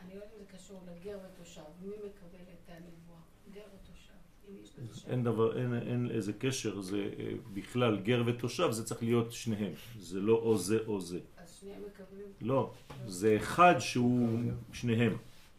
[0.00, 1.60] אני לא יודעת אם זה קשור לגר ותושב.
[1.82, 3.20] מי מקבל את הנבואה?
[3.54, 4.12] גר או תושב?
[4.48, 4.95] אם יש בזה שם.
[5.06, 9.72] אין דבר, אין, אין איזה קשר, זה אה, בכלל גר ותושב, זה צריך להיות שניהם.
[9.98, 11.18] זה לא או זה או זה.
[11.36, 12.26] אז שניהם מקבלים.
[12.40, 12.72] לא,
[13.06, 15.16] זה אחד שהוא שניהם.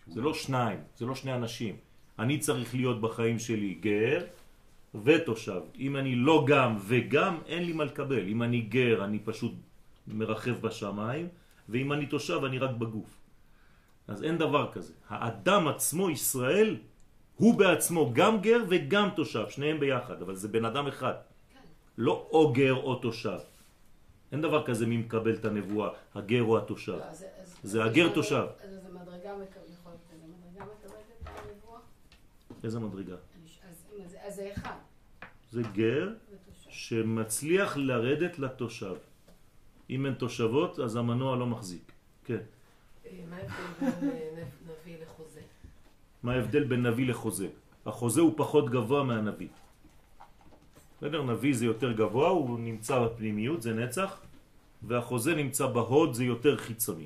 [0.08, 1.76] זה לא שניים, זה לא שני אנשים.
[2.20, 4.26] אני צריך להיות בחיים שלי גר
[5.04, 5.62] ותושב.
[5.80, 8.28] אם אני לא גם וגם, אין לי מה לקבל.
[8.28, 9.54] אם אני גר, אני פשוט
[10.08, 11.28] מרחב בשמיים,
[11.70, 13.18] ואם אני תושב, אני רק בגוף.
[14.08, 14.94] אז אין דבר כזה.
[15.10, 16.78] האדם עצמו, ישראל,
[17.38, 21.14] הוא בעצמו גם גר וגם תושב, שניהם ביחד, אבל זה בן אדם אחד.
[21.98, 23.38] לא או גר או תושב.
[24.32, 26.92] אין דבר כזה מי מקבל את הנבואה, הגר או התושב.
[26.92, 27.06] לא,
[27.64, 28.46] זה הגר תושב.
[28.64, 29.70] אז איזה מדרגה מקבלת
[31.24, 31.80] את הנבואה?
[32.64, 33.16] איזה מדרגה?
[33.16, 34.76] אז זה- אחד
[35.52, 36.10] זה גר.
[36.70, 38.94] שמצליח לרדת לתושב.
[39.90, 41.92] אם אין תושבות, אז המנוע לא מחזיק.
[42.26, 42.38] כן.
[43.06, 45.17] אה, מה ההבדל בין אה, נב- נביא לחוזה?
[46.24, 47.48] מה ההבדל בין נביא לחוזה?
[47.86, 49.48] החוזה הוא פחות גבוה מהנביא.
[50.98, 51.24] בסדר?
[51.24, 54.22] נביא זה יותר גבוה, הוא נמצא בפנימיות, זה נצח,
[54.84, 57.06] והחוזה נמצא בהוד, זה יותר חיצוני.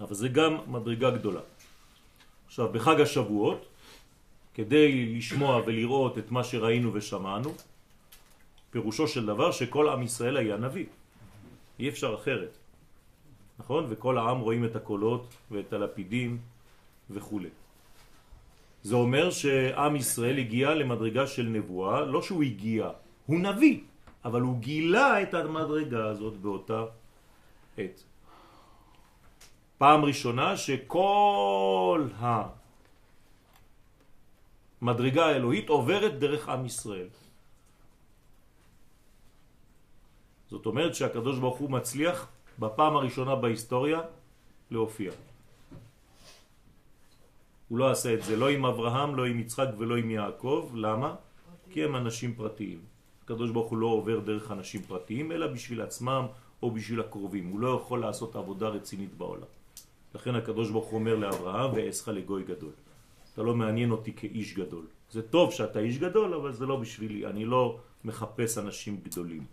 [0.00, 1.40] אבל זה גם מדרגה גדולה.
[2.46, 3.66] עכשיו, בחג השבועות,
[4.54, 7.54] כדי לשמוע ולראות את מה שראינו ושמענו,
[8.70, 10.86] פירושו של דבר שכל עם ישראל היה נביא.
[11.78, 12.56] אי אפשר אחרת.
[13.58, 13.86] נכון?
[13.88, 16.38] וכל העם רואים את הקולות ואת הלפידים
[17.10, 17.40] וכו'.
[18.82, 22.90] זה אומר שעם ישראל הגיע למדרגה של נבואה, לא שהוא הגיע,
[23.26, 23.80] הוא נביא,
[24.24, 26.84] אבל הוא גילה את המדרגה הזאת באותה
[27.76, 28.04] עת.
[29.78, 32.08] פעם ראשונה שכל
[34.80, 37.08] המדרגה האלוהית עוברת דרך עם ישראל.
[40.50, 44.00] זאת אומרת שהקדוש ברוך הוא מצליח בפעם הראשונה בהיסטוריה
[44.70, 45.29] להופיע.
[47.70, 50.70] הוא לא עשה את זה לא עם אברהם, לא עם יצחק ולא עם יעקב.
[50.74, 51.14] למה?
[51.70, 52.78] כי הם אנשים פרטיים.
[53.24, 56.26] הקדוש ברוך הוא לא עובר דרך אנשים פרטיים, אלא בשביל עצמם
[56.62, 57.46] או בשביל הקרובים.
[57.46, 59.46] הוא לא יכול לעשות עבודה רצינית בעולם.
[60.14, 62.72] לכן הקדוש ברוך הוא אומר לאברהם, ואעשך לגוי גדול.
[63.32, 64.86] אתה לא מעניין אותי כאיש גדול.
[65.10, 67.26] זה טוב שאתה איש גדול, אבל זה לא בשבילי.
[67.26, 69.44] אני לא מחפש אנשים גדולים.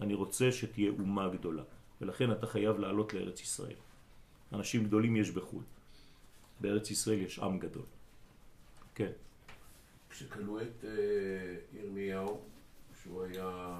[0.00, 1.62] אני רוצה שתהיה אומה גדולה.
[2.00, 3.76] ולכן אתה חייב לעלות לארץ ישראל.
[4.52, 5.75] אנשים גדולים יש בחו"ל.
[6.60, 7.86] בארץ ישראל יש עם גדול.
[8.94, 9.10] כן.
[10.10, 10.90] כשכלו את אה,
[11.72, 12.40] ירמיהו,
[13.02, 13.78] שהוא היה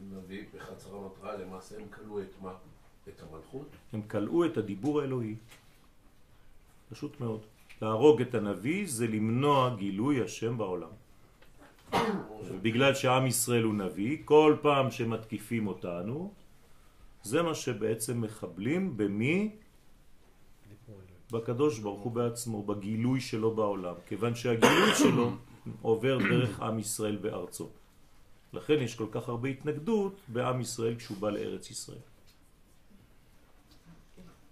[0.00, 2.54] נביא בחצר המטרה, למעשה הם כלו את מה?
[3.08, 3.68] את המלכות?
[3.92, 5.36] הם קלעו את הדיבור האלוהי.
[6.90, 7.40] פשוט מאוד.
[7.82, 10.90] להרוג את הנביא זה למנוע גילוי השם בעולם.
[12.62, 16.32] בגלל שעם ישראל הוא נביא, כל פעם שמתקיפים אותנו,
[17.22, 19.56] זה מה שבעצם מחבלים במי?
[21.32, 25.30] בקדוש ברוך הוא בעצמו, בגילוי שלו בעולם, כיוון שהגילוי שלו
[25.82, 27.68] עובר דרך עם ישראל בארצו.
[28.52, 31.98] לכן יש כל כך הרבה התנגדות בעם ישראל כשהוא בא לארץ ישראל.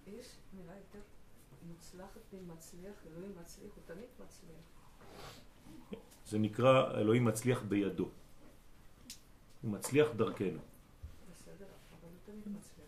[0.07, 0.99] יש מילה יותר
[1.67, 4.57] מוצלחת ממצליח, אלוהים מצליח, הוא מצליח.
[6.25, 8.09] זה נקרא אלוהים מצליח בידו.
[9.61, 10.59] הוא מצליח דרכנו.
[11.31, 12.87] בסדר, אבל הוא תמיד מצליח.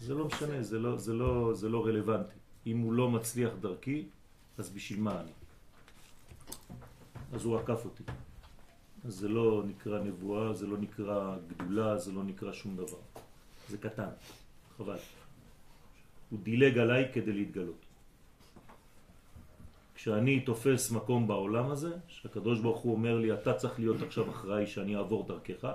[0.00, 2.43] זה לא משנה, זה לא, זה לא, זה לא רלוונטי.
[2.66, 4.04] אם הוא לא מצליח דרכי,
[4.58, 5.32] אז בשביל מה אני?
[7.32, 8.02] אז הוא עקף אותי.
[9.04, 12.98] אז זה לא נקרא נבואה, זה לא נקרא גדולה, זה לא נקרא שום דבר.
[13.68, 14.08] זה קטן,
[14.76, 14.98] חבל.
[16.30, 17.84] הוא דילג עליי כדי להתגלות.
[19.94, 24.66] כשאני תופס מקום בעולם הזה, שהקדוש ברוך הוא אומר לי, אתה צריך להיות עכשיו אחראי
[24.66, 25.68] שאני אעבור דרכך,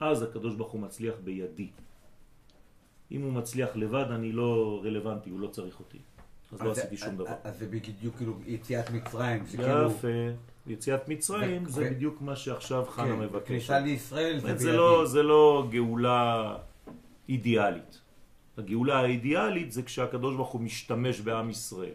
[0.00, 1.68] אז הקדוש ברוך הוא מצליח בידי.
[3.12, 5.98] אם הוא מצליח לבד, אני לא רלוונטי, הוא לא צריך אותי.
[6.52, 7.26] אז לא עשיתי שום דבר.
[7.44, 9.90] אז זה בדיוק כאילו יציאת מצרים, זה כאילו...
[9.90, 10.08] יפה,
[10.66, 13.48] יציאת מצרים זה בדיוק מה שעכשיו חנה כן, מבקשת.
[13.48, 14.56] כניסה לישראל זה.
[14.56, 16.56] זה לא, זה לא גאולה
[17.28, 18.00] אידיאלית.
[18.58, 21.94] הגאולה האידיאלית זה כשהקדוש ברוך הוא משתמש בעם ישראל.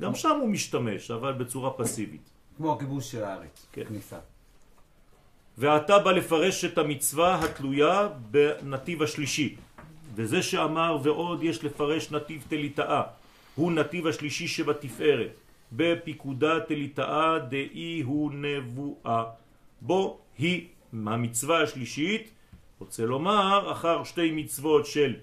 [0.00, 2.30] גם שם הוא משתמש, אבל בצורה פסיבית.
[2.56, 3.84] כמו הכיבוש של הארץ, כן.
[3.84, 4.18] כניסה.
[5.58, 9.56] ואתה בא לפרש את המצווה התלויה בנתיב השלישי.
[10.14, 13.02] וזה שאמר ועוד יש לפרש נתיב תליטאה,
[13.54, 15.40] הוא נתיב השלישי שבתפארת.
[15.72, 19.24] בפיקודה תליטאה דאי הוא נבואה.
[19.80, 22.30] בו היא המצווה השלישית,
[22.78, 25.16] רוצה לומר, אחר שתי מצוות של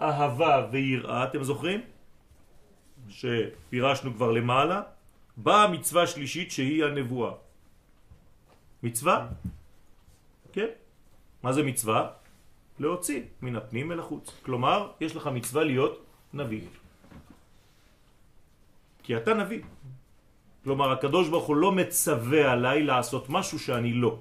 [0.00, 1.80] אהבה ויראה, אתם זוכרים?
[3.08, 4.82] שפירשנו כבר למעלה,
[5.36, 7.32] באה המצווה השלישית שהיא הנבואה.
[8.82, 9.28] מצווה?
[10.52, 10.66] כן.
[11.42, 12.10] מה זה מצווה?
[12.78, 14.40] להוציא מן הפנים אל החוץ.
[14.42, 16.60] כלומר, יש לך מצווה להיות נביא.
[19.02, 19.62] כי אתה נביא.
[20.64, 24.20] כלומר, הקדוש ברוך הוא לא מצווה עליי לעשות משהו שאני לא.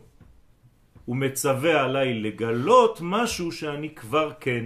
[1.05, 4.65] הוא מצווה עליי לגלות משהו שאני כבר כן,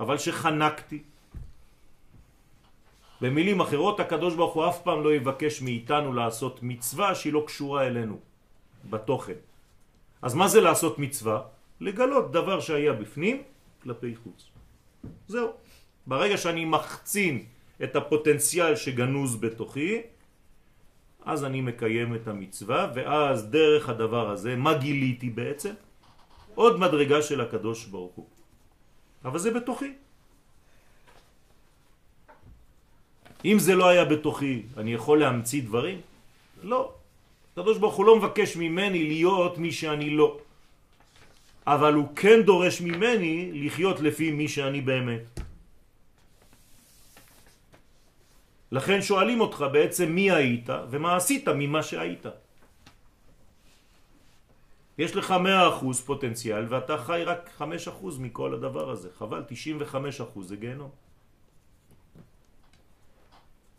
[0.00, 1.02] אבל שחנקתי.
[3.20, 7.86] במילים אחרות, הקדוש ברוך הוא אף פעם לא יבקש מאיתנו לעשות מצווה שהיא לא קשורה
[7.86, 8.18] אלינו,
[8.90, 9.38] בתוכן.
[10.22, 11.40] אז מה זה לעשות מצווה?
[11.80, 13.42] לגלות דבר שהיה בפנים
[13.82, 14.48] כלפי חוץ.
[15.28, 15.52] זהו.
[16.06, 17.44] ברגע שאני מחצין
[17.84, 20.02] את הפוטנציאל שגנוז בתוכי,
[21.24, 25.74] אז אני מקיים את המצווה, ואז דרך הדבר הזה, מה גיליתי בעצם?
[26.54, 28.26] עוד מדרגה של הקדוש ברוך הוא.
[29.24, 29.92] אבל זה בתוכי.
[33.44, 36.00] אם זה לא היה בתוכי, אני יכול להמציא דברים?
[36.62, 36.92] לא.
[37.52, 40.38] הקדוש ברוך הוא לא מבקש ממני להיות מי שאני לא.
[41.66, 45.40] אבל הוא כן דורש ממני לחיות לפי מי שאני באמת.
[48.72, 52.26] לכן שואלים אותך בעצם מי היית ומה עשית ממה שהיית.
[54.98, 55.34] יש לך
[55.82, 57.62] 100% פוטנציאל ואתה חי רק 5%
[58.18, 59.08] מכל הדבר הזה.
[59.18, 60.90] חבל, 95% זה גיהנום.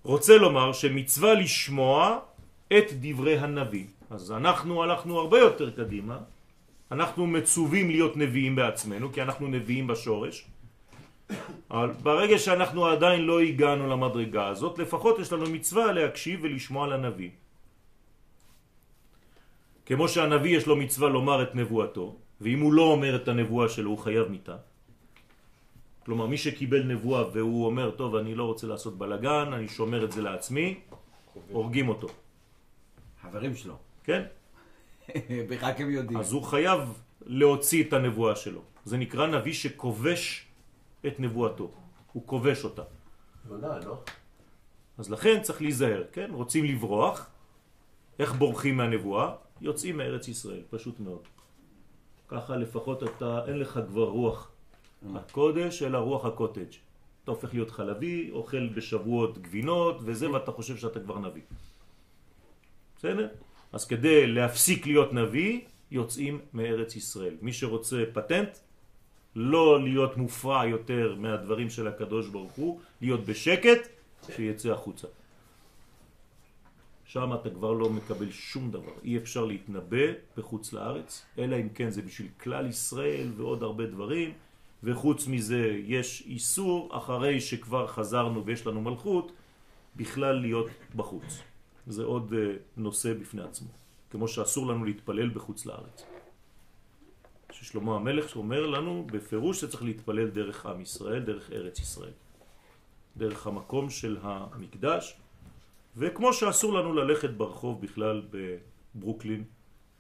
[0.04, 2.20] רוצה לומר שמצווה לשמוע
[2.68, 3.86] את דברי הנביא.
[4.10, 6.18] אז אנחנו הלכנו הרבה יותר קדימה.
[6.92, 10.48] אנחנו מצווים להיות נביאים בעצמנו, כי אנחנו נביאים בשורש.
[11.72, 17.30] אבל ברגע שאנחנו עדיין לא הגענו למדרגה הזאת, לפחות יש לנו מצווה להקשיב ולשמוע לנביא.
[19.86, 23.90] כמו שהנביא יש לו מצווה לומר את נבואתו, ואם הוא לא אומר את הנבואה שלו
[23.90, 24.58] הוא חייב מיתה.
[26.06, 30.12] כלומר, מי שקיבל נבואה והוא אומר, טוב, אני לא רוצה לעשות בלגן, אני שומר את
[30.12, 30.80] זה לעצמי,
[31.50, 32.08] הורגים אותו.
[33.22, 33.78] חברים שלו.
[34.04, 34.24] כן?
[35.62, 36.20] רק הם יודעים.
[36.20, 36.80] אז הוא חייב
[37.26, 38.62] להוציא את הנבואה שלו.
[38.86, 40.46] זה נקרא נביא שכובש
[41.08, 41.72] את נבואתו.
[42.14, 42.84] הוא כובש אותה.
[43.48, 44.02] ודאי, לא?
[44.98, 46.30] אז לכן צריך להיזהר, כן?
[46.32, 47.30] רוצים לברוח,
[48.20, 49.36] איך בורחים מהנבואה?
[49.62, 51.28] יוצאים מארץ ישראל, פשוט מאוד.
[52.28, 54.52] ככה לפחות אתה, אין לך כבר רוח
[55.16, 56.74] הקודש, אלא רוח הקוטג'.
[57.24, 61.42] אתה הופך להיות חלבי, אוכל בשבועות גבינות וזה, ואתה חושב שאתה כבר נביא.
[62.98, 63.28] בסדר?
[63.76, 65.60] אז כדי להפסיק להיות נביא,
[65.92, 67.36] יוצאים מארץ ישראל.
[67.42, 68.58] מי שרוצה פטנט,
[69.36, 73.88] לא להיות מופרע יותר מהדברים של הקדוש ברוך הוא, להיות בשקט,
[74.36, 75.08] שיצא החוצה.
[77.06, 78.96] שם אתה כבר לא מקבל שום דבר.
[79.04, 84.34] אי אפשר להתנבא בחוץ לארץ, אלא אם כן זה בשביל כלל ישראל ועוד הרבה דברים,
[84.84, 89.32] וחוץ מזה יש איסור אחרי שכבר חזרנו ויש לנו מלכות,
[89.96, 91.55] בכלל להיות בחוץ.
[91.88, 93.70] זה עוד אה, נושא בפני עצמו.
[94.10, 96.06] כמו שאסור לנו להתפלל בחוץ לארץ.
[97.52, 102.14] ששלמה המלך שאומר לנו בפירוש שצריך להתפלל דרך עם ישראל, דרך ארץ ישראל.
[103.18, 105.18] דרך המקום של המקדש,
[105.98, 109.44] וכמו שאסור לנו ללכת ברחוב בכלל בברוקלין,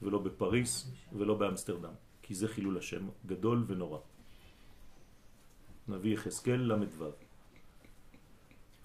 [0.01, 3.99] ולא בפריס, ולא באמסטרדם, כי זה חילול השם גדול ונורא.
[5.87, 7.05] נביא יחזקאל ל"ו.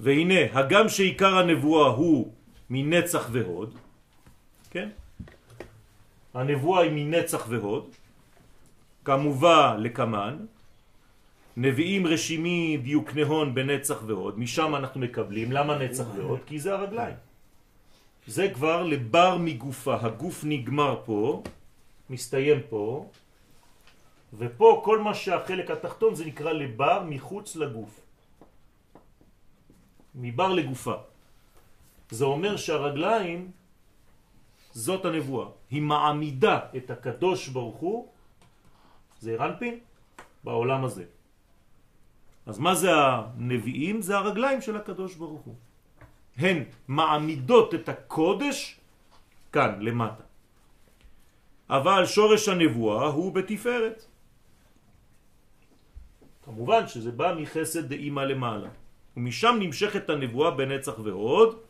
[0.01, 2.33] והנה, הגם שעיקר הנבואה הוא
[2.71, 3.79] מנצח והוד,
[4.71, 4.89] כן?
[6.35, 7.91] הנבואה היא מנצח והוד,
[9.05, 10.37] כמובא לקמן,
[11.57, 16.41] נביאים רשימי דיוקנהון בנצח והוד, משם אנחנו מקבלים, למה נצח והוד?
[16.47, 17.17] כי זה הרגליים.
[18.27, 21.43] זה כבר לבר מגופה, הגוף נגמר פה,
[22.11, 23.11] מסתיים פה,
[24.39, 28.01] ופה כל מה שהחלק התחתון זה נקרא לבר מחוץ לגוף.
[30.15, 31.10] מבר לגופה.
[32.11, 33.51] זה אומר שהרגליים
[34.73, 35.47] זאת הנבואה.
[35.71, 38.09] היא מעמידה את הקדוש ברוך הוא,
[39.21, 39.79] זה רנפין,
[40.45, 41.05] בעולם הזה.
[42.47, 44.03] אז מה זה הנביאים?
[44.03, 45.55] זה הרגליים של הקדוש ברוך הוא.
[46.37, 48.81] הן מעמידות את הקודש
[49.53, 50.25] כאן, למטה.
[51.71, 54.05] אבל שורש הנבואה הוא בתפארת.
[56.45, 58.69] כמובן שזה בא מחסד דאימא למעלה.
[59.17, 61.70] ומשם נמשכת הנבואה בנצח והוד,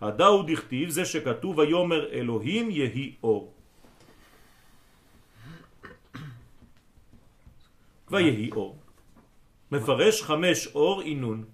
[0.00, 3.52] הדאו דכתיב זה שכתוב ויומר אלוהים יהי אור.
[8.10, 8.78] ויהי אור.
[9.72, 11.44] מפרש חמש אור אינון.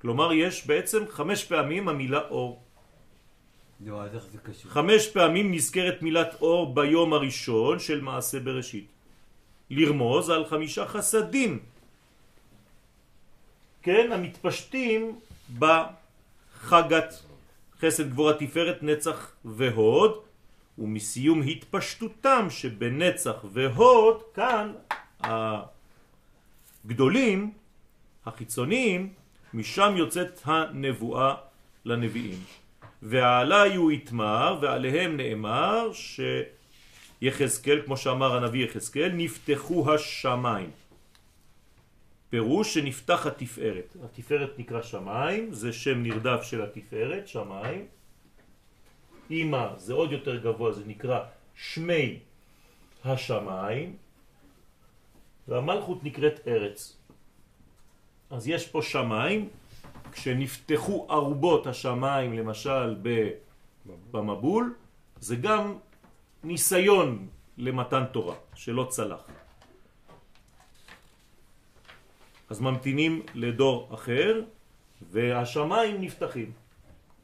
[0.00, 2.62] כלומר יש בעצם חמש פעמים המילה אור.
[4.68, 8.88] חמש פעמים נזכרת מילת אור ביום הראשון של מעשה בראשית.
[9.70, 11.73] לרמוז על חמישה חסדים.
[13.84, 15.18] כן, המתפשטים
[15.58, 17.14] בחגת
[17.80, 20.18] חסד גבורה תפארת נצח והוד,
[20.78, 24.72] ומסיום התפשטותם שבנצח והוד, כאן
[26.84, 27.52] הגדולים,
[28.26, 29.12] החיצוניים,
[29.54, 31.34] משם יוצאת הנבואה
[31.84, 32.38] לנביאים.
[33.02, 35.90] ועלי הוא יתמר, ועליהם נאמר
[37.22, 40.70] שיחזקאל, כמו שאמר הנביא יחזקאל, נפתחו השמיים.
[42.34, 43.96] פירוש שנפתח התפארת.
[44.04, 47.86] התפארת נקרא שמיים, זה שם נרדף של התפארת, שמיים.
[49.30, 51.20] אימא זה עוד יותר גבוה, זה נקרא
[51.54, 52.18] שמי
[53.04, 53.96] השמיים,
[55.48, 56.96] והמלכות נקראת ארץ.
[58.30, 59.48] אז יש פה שמיים,
[60.12, 62.96] כשנפתחו ארובות השמיים למשל
[64.10, 64.74] במבול,
[65.20, 65.78] זה גם
[66.44, 67.28] ניסיון
[67.58, 69.22] למתן תורה, שלא צלח.
[72.54, 74.40] אז ממתינים לדור אחר,
[75.10, 76.50] והשמיים נפתחים.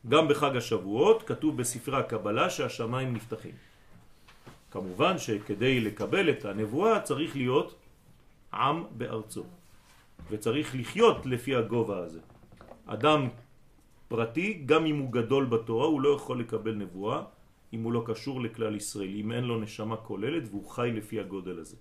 [0.09, 3.55] גם בחג השבועות כתוב בספרי הקבלה שהשמיים נפתחים.
[4.70, 7.74] כמובן שכדי לקבל את הנבואה צריך להיות
[8.53, 9.45] עם בארצו,
[10.31, 12.20] וצריך לחיות לפי הגובה הזה.
[12.87, 13.28] אדם
[14.09, 17.22] פרטי, גם אם הוא גדול בתורה, הוא לא יכול לקבל נבואה
[17.72, 21.59] אם הוא לא קשור לכלל ישראל, אם אין לו נשמה כוללת והוא חי לפי הגודל
[21.59, 21.76] הזה.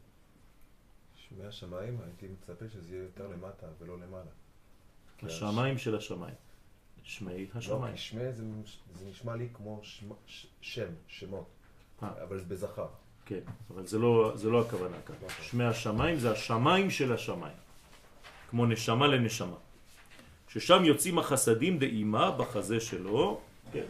[1.30, 4.32] שמי השמיים, הייתי מצפה שזה יהיה יותר למטה ולא למעלה.
[5.23, 6.36] השמיים של השמיים.
[7.03, 7.95] שמי לא, השמיים.
[7.95, 8.43] כי שמי זה,
[8.95, 11.45] זה נשמע לי כמו שמ, ש, שם, שמות,
[12.03, 12.23] אה.
[12.23, 12.88] אבל זה בזכר.
[13.25, 15.15] כן, אבל זה לא, זה לא הכוונה כאן.
[15.15, 15.43] נכון.
[15.43, 17.57] שמי השמיים זה השמיים של השמיים.
[18.49, 19.55] כמו נשמה לנשמה.
[20.47, 23.86] ששם יוצאים החסדים דאימה בחזה שלו, כן,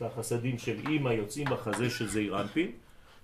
[0.00, 2.72] והחסדים של אימא יוצאים בחזה של זעיר אנפין,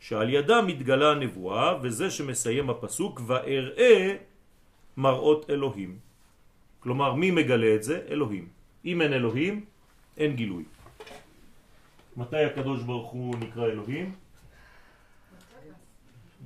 [0.01, 4.17] שעל ידה מתגלה הנבואה, וזה שמסיים הפסוק, ואראה
[4.97, 5.99] מראות אלוהים.
[6.81, 7.97] כלומר, מי מגלה את זה?
[8.09, 8.49] אלוהים.
[8.85, 9.65] אם אין אלוהים,
[10.17, 10.65] אין גילוי.
[12.17, 14.15] מתי הקדוש ברוך הוא נקרא אלוהים?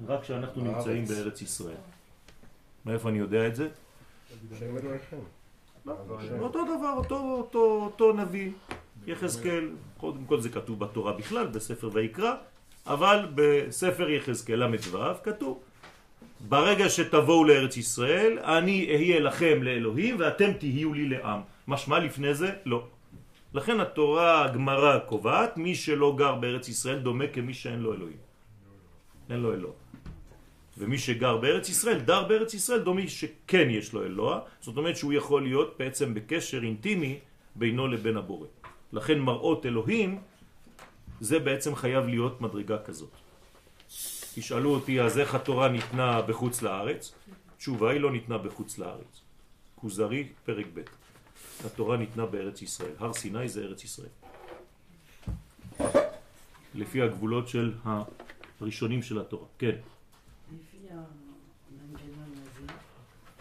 [0.07, 0.65] רק כשאנחנו.
[0.65, 1.83] נמצאים בארץ ישראל.
[2.87, 3.69] מאיפה אני יודע את זה?
[4.63, 5.23] אלוהיכם.
[5.87, 5.95] לא,
[6.41, 8.51] אותו דבר, אותו, אותו, אותו נביא,
[9.07, 12.35] יחזקאל, קודם כל זה כתוב בתורה בכלל, בספר ויקרא,
[12.87, 15.63] אבל בספר יחזקאל ל"ו כתוב
[16.49, 21.41] ברגע שתבואו לארץ ישראל, אני אהיה לכם לאלוהים ואתם תהיו לי לעם.
[21.69, 22.51] משמע לפני זה?
[22.65, 22.87] לא.
[23.55, 28.17] לכן התורה, הגמרא קובעת, מי שלא גר בארץ ישראל דומה כמי שאין לו אלוהים.
[29.31, 29.73] אין לו אלוה.
[30.79, 35.13] ומי שגר בארץ ישראל, דר בארץ ישראל, דומי שכן יש לו אלוה, זאת אומרת שהוא
[35.13, 37.19] יכול להיות בעצם בקשר אינטימי
[37.57, 38.47] בינו לבין הבורא.
[38.93, 40.19] לכן מראות אלוהים,
[41.21, 43.11] זה בעצם חייב להיות מדרגה כזאת.
[44.35, 47.15] תשאלו אותי, אז איך התורה ניתנה בחוץ לארץ?
[47.57, 49.21] תשובה היא לא ניתנה בחוץ לארץ.
[49.75, 50.81] כוזרי, פרק ב'.
[51.67, 52.93] התורה ניתנה בארץ ישראל.
[52.99, 54.09] הר סיני זה ארץ ישראל.
[56.75, 57.75] לפי הגבולות של
[58.61, 59.47] הראשונים של התורה.
[59.59, 59.77] כן.
[60.55, 62.73] לפי המנגנון הזה,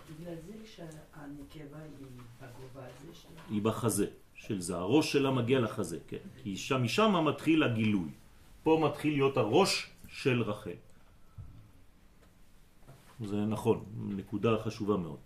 [0.10, 2.08] בגלל זה שהנקבה היא
[2.42, 3.40] בגובה הזה.
[3.50, 4.08] היא בחזה
[4.48, 4.76] של זה.
[4.78, 6.24] הראש שלה מגיע לחזה, כן.
[6.44, 8.10] כי שם, משם מתחיל הגילוי.
[8.64, 10.80] פה מתחיל להיות הראש של רחל.
[13.24, 13.84] זה נכון,
[14.20, 15.20] נקודה חשובה מאוד.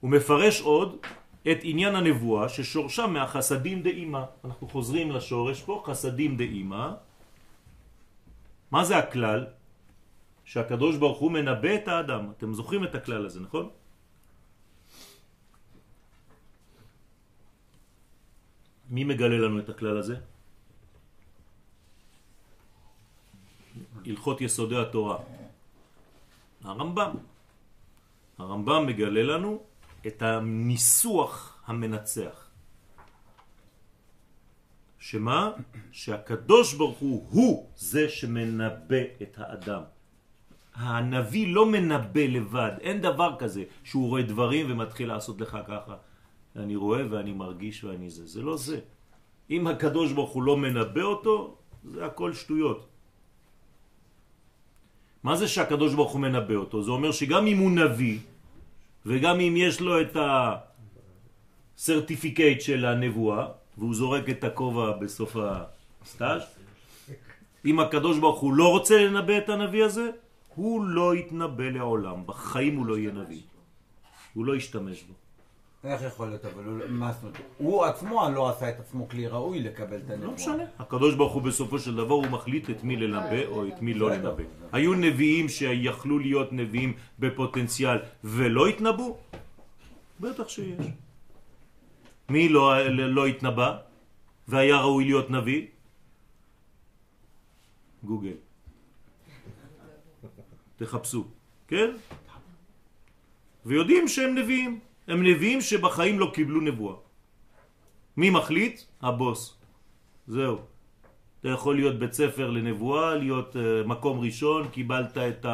[0.00, 0.96] הוא מפרש עוד
[1.50, 4.24] את עניין הנבואה ששורשה מהחסדים דאימה.
[4.44, 6.94] אנחנו חוזרים לשורש פה, חסדים דאימה.
[8.70, 9.46] מה זה הכלל?
[10.44, 12.30] שהקדוש ברוך הוא מנבא את האדם.
[12.36, 13.68] אתם זוכרים את הכלל הזה, נכון?
[18.90, 20.16] מי מגלה לנו את הכלל הזה?
[24.06, 25.18] הלכות יסודי התורה.
[26.64, 27.12] הרמב"ם.
[28.38, 29.62] הרמב"ם מגלה לנו
[30.06, 32.50] את הניסוח המנצח.
[34.98, 35.50] שמה?
[35.92, 39.82] שהקדוש ברוך הוא הוא זה שמנבא את האדם.
[40.74, 45.96] הנביא לא מנבא לבד, אין דבר כזה שהוא רואה דברים ומתחיל לעשות לך ככה.
[46.56, 48.26] אני רואה ואני מרגיש ואני זה.
[48.26, 48.80] זה לא זה.
[49.50, 52.86] אם הקדוש ברוך הוא לא מנבא אותו, זה הכל שטויות.
[55.22, 56.82] מה זה שהקדוש ברוך הוא מנבא אותו?
[56.82, 58.18] זה אומר שגם אם הוא נביא,
[59.06, 60.16] וגם אם יש לו את
[61.76, 63.46] הסרטיפיקט של הנבואה,
[63.78, 66.42] והוא זורק את הכובע בסוף הסטאז',
[67.64, 70.10] אם הקדוש ברוך הוא לא רוצה לנבא את הנביא הזה,
[70.54, 73.40] הוא לא יתנבא לעולם, בחיים הוא לא יהיה נביא.
[74.34, 75.14] הוא לא ישתמש בו.
[75.84, 77.36] איך יכול להיות, אבל הוא, מה זאת אומרת?
[77.58, 80.28] הוא עצמו לא עשה את עצמו כלי ראוי לקבל את הנבואה.
[80.28, 80.64] לא משנה.
[80.78, 84.10] הקדוש ברוך הוא בסופו של דבר הוא מחליט את מי לנבא או את מי לא
[84.10, 84.42] לנבא.
[84.72, 89.18] היו נביאים שיכלו להיות נביאים בפוטנציאל ולא התנבאו?
[90.20, 90.86] בטח שיש.
[92.28, 93.78] מי לא, לא התנבא
[94.48, 95.66] והיה ראוי להיות נביא?
[98.04, 98.36] גוגל.
[100.76, 101.24] תחפשו,
[101.68, 101.90] כן?
[103.66, 104.80] ויודעים שהם נביאים.
[105.08, 106.96] הם נביאים שבחיים לא קיבלו נבואה.
[108.16, 108.80] מי מחליט?
[109.00, 109.58] הבוס.
[110.26, 110.58] זהו.
[111.40, 115.46] אתה יכול להיות בית ספר לנבואה, להיות uh, מקום ראשון, קיבלת את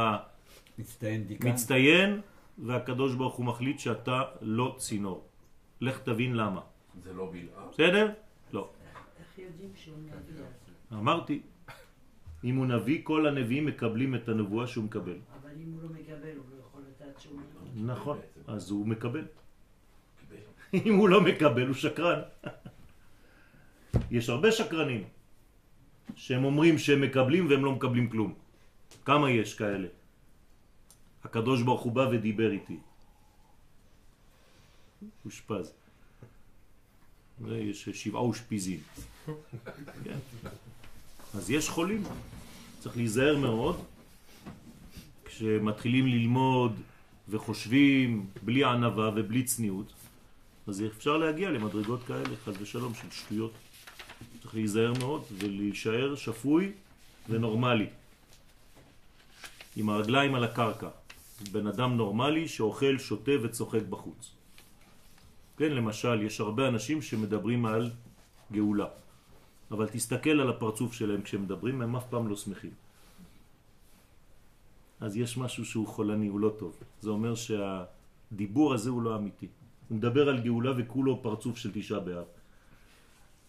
[0.78, 2.20] המצטיין,
[2.58, 5.28] והקדוש ברוך הוא מחליט שאתה לא צינור.
[5.80, 6.60] לך תבין למה.
[7.04, 7.68] זה לא בלעה?
[7.72, 8.12] בסדר?
[8.52, 8.70] לא.
[9.18, 10.44] איך יודעים שהוא נביא?
[10.92, 11.40] אמרתי,
[12.44, 15.18] אם הוא נביא, כל הנביאים מקבלים את הנבואה שהוא מקבל.
[15.42, 17.40] אבל אם הוא לא מקבל, הוא לא יכול לדעת שהוא
[17.74, 17.92] נביא.
[17.92, 19.24] נכון, אז הוא מקבל.
[20.86, 22.20] אם הוא לא מקבל, הוא שקרן.
[24.10, 25.04] יש הרבה שקרנים
[26.16, 28.34] שהם אומרים שהם מקבלים והם לא מקבלים כלום.
[29.04, 29.88] כמה יש כאלה?
[31.24, 32.78] הקדוש ברוך הוא בא ודיבר איתי.
[35.24, 35.72] אושפז.
[37.48, 38.80] יש שבעה אושפיזים.
[40.04, 40.18] כן.
[41.34, 42.02] אז יש חולים.
[42.80, 43.84] צריך להיזהר מאוד
[45.24, 46.72] כשמתחילים ללמוד
[47.28, 49.92] וחושבים בלי ענבה ובלי צניעות,
[50.66, 53.52] אז אפשר להגיע למדרגות כאלה, חז ושלום, של שטויות.
[54.42, 56.72] צריך להיזהר מאוד ולהישאר שפוי
[57.28, 57.86] ונורמלי.
[59.76, 60.88] עם הרגליים על הקרקע.
[61.52, 64.30] בן אדם נורמלי שאוכל, שותה וצוחק בחוץ.
[65.56, 67.90] כן, למשל, יש הרבה אנשים שמדברים על
[68.52, 68.86] גאולה.
[69.70, 72.85] אבל תסתכל על הפרצוף שלהם כשמדברים, הם אף פעם לא שמחים.
[75.00, 76.76] אז יש משהו שהוא חולני, הוא לא טוב.
[77.00, 79.48] זה אומר שהדיבור הזה הוא לא אמיתי.
[79.88, 82.24] הוא מדבר על גאולה וכולו פרצוף של תשעה באב.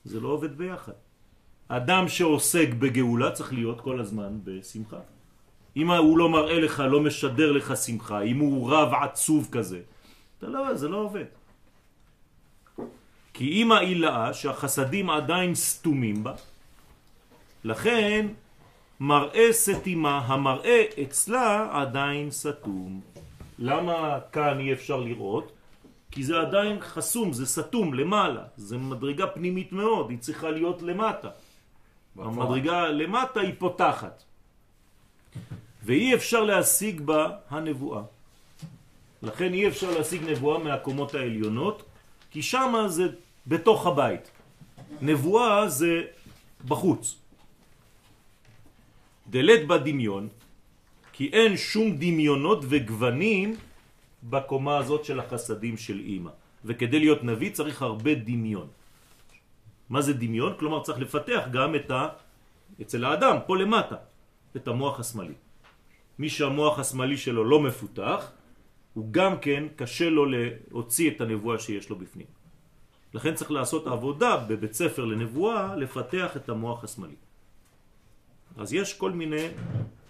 [0.06, 0.94] זה לא עובד ביחד.
[1.68, 5.00] אדם שעוסק בגאולה צריך להיות כל הזמן בשמחה.
[5.78, 9.82] אם הוא לא מראה לך, לא משדר לך שמחה, אם הוא רב עצוב כזה,
[10.38, 11.26] אתה לא, זה לא עובד.
[13.34, 16.34] כי אם העילאה שהחסדים עדיין סתומים בה,
[17.64, 18.28] לכן
[19.00, 23.02] מראה סתימה, המראה אצלה עדיין סתום.
[23.60, 25.52] למה כאן אי אפשר לראות?
[26.12, 31.30] כי זה עדיין חסום, זה סתום למעלה, זה מדרגה פנימית מאוד, היא צריכה להיות למטה.
[32.18, 34.24] המדרגה למטה היא פותחת.
[35.84, 38.02] ואי אפשר להשיג בה הנבואה.
[39.22, 41.84] לכן אי אפשר להשיג נבואה מהקומות העליונות,
[42.32, 43.08] כי שם זה
[43.48, 44.32] בתוך הבית.
[45.02, 46.02] נבואה זה
[46.68, 47.16] בחוץ.
[49.30, 50.28] דלת בדמיון,
[51.14, 53.56] כי אין שום דמיונות וגוונים
[54.24, 56.32] בקומה הזאת של החסדים של אימא.
[56.66, 58.68] וכדי להיות נביא צריך הרבה דמיון.
[59.90, 60.54] מה זה דמיון?
[60.60, 62.08] כלומר צריך לפתח גם את ה...
[62.82, 63.96] אצל האדם, פה למטה,
[64.56, 65.34] את המוח השמאלי.
[66.20, 68.32] מי שהמוח השמאלי שלו לא מפותח,
[68.94, 72.28] הוא גם כן קשה לו להוציא את הנבואה שיש לו בפנים.
[73.14, 77.16] לכן צריך לעשות עבודה בבית ספר לנבואה, לפתח את המוח השמאלי.
[78.58, 79.48] אז יש כל מיני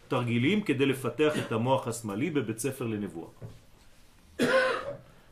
[0.07, 3.29] תרגילים כדי לפתח את המוח השמאלי בבית ספר לנבואה.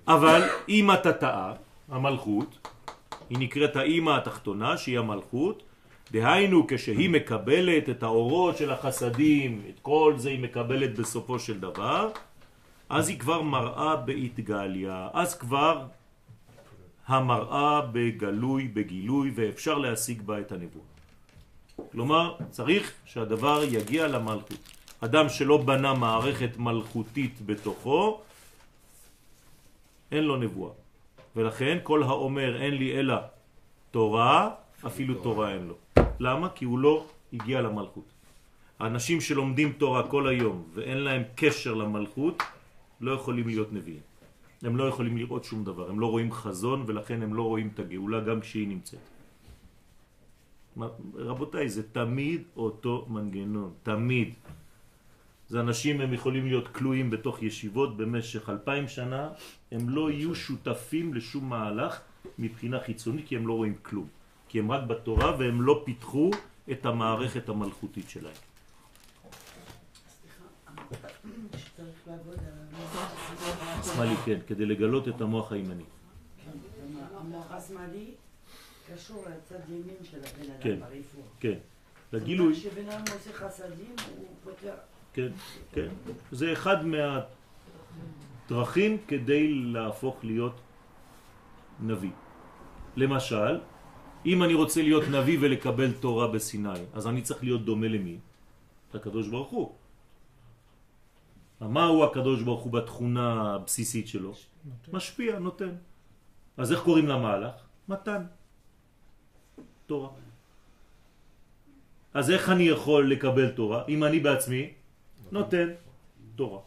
[0.07, 1.53] אבל אם התתאה,
[1.89, 2.67] המלכות,
[3.29, 5.63] היא נקראת האימא התחתונה שהיא המלכות,
[6.11, 12.11] דהיינו כשהיא מקבלת את האורות של החסדים, את כל זה היא מקבלת בסופו של דבר,
[12.89, 15.85] אז היא כבר מראה בהתגליה, אז כבר
[17.07, 20.94] המראה בגלוי, בגילוי, ואפשר להשיג בה את הנבואה.
[21.91, 24.59] כלומר, צריך שהדבר יגיע למלכות.
[25.01, 28.21] אדם שלא בנה מערכת מלכותית בתוכו,
[30.11, 30.73] אין לו נבואה.
[31.35, 33.15] ולכן כל האומר אין לי אלא
[33.91, 34.49] תורה,
[34.87, 35.75] אפילו תורה אין לו.
[36.19, 36.49] למה?
[36.49, 38.05] כי הוא לא הגיע למלכות.
[38.79, 42.43] האנשים שלומדים תורה כל היום ואין להם קשר למלכות,
[43.01, 44.05] לא יכולים להיות נביאים.
[44.61, 47.79] הם לא יכולים לראות שום דבר, הם לא רואים חזון ולכן הם לא רואים את
[47.79, 49.14] הגאולה גם כשהיא נמצאת.
[51.15, 54.33] רבותיי, זה תמיד אותו מנגנון, תמיד.
[55.49, 59.29] זה אנשים, הם יכולים להיות כלואים בתוך ישיבות במשך אלפיים שנה,
[59.71, 62.01] הם לא יהיו שותפים לשום מהלך
[62.39, 64.07] מבחינה חיצונית כי הם לא רואים כלום.
[64.49, 66.31] כי הם רק בתורה והם לא פיתחו
[66.71, 68.35] את המערכת המלכותית שלהם.
[73.83, 75.83] שמאלי כן, כדי לגלות את המוח הימני.
[77.15, 78.11] המוח השמאלי
[78.93, 80.71] קשור לצד ימין של הבן כן.
[80.71, 81.25] אדם ברפואה.
[81.39, 81.57] כן.
[82.13, 84.73] לגילוי, כשבן אדם עושה חסדים, הוא פותר.
[85.13, 85.27] כן,
[85.71, 85.87] כן.
[86.31, 86.77] זה אחד
[88.45, 90.61] מהדרכים כדי להפוך להיות
[91.81, 92.11] נביא.
[92.95, 93.59] למשל,
[94.25, 98.17] אם אני רוצה להיות נביא ולקבל תורה בסיני, אז אני צריך להיות דומה למי?
[98.93, 99.75] לקדוש ברוך הוא.
[101.61, 104.33] מה הוא הקדוש ברוך הוא בתכונה הבסיסית שלו?
[104.93, 105.75] משפיע, נותן.
[106.57, 107.55] אז איך קוראים למהלך?
[107.89, 108.23] מתן.
[109.85, 110.09] תורה.
[112.13, 114.73] אז איך אני יכול לקבל תורה אם אני בעצמי
[115.31, 115.67] נותן
[116.35, 116.61] תורה?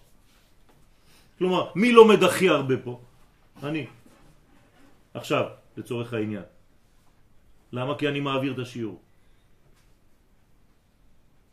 [1.38, 3.00] כלומר, מי לומד הכי הרבה פה?
[3.62, 3.86] אני.
[5.14, 5.44] עכשיו,
[5.76, 6.46] לצורך העניין.
[7.72, 7.98] למה?
[7.98, 9.00] כי אני מעביר את השיעור.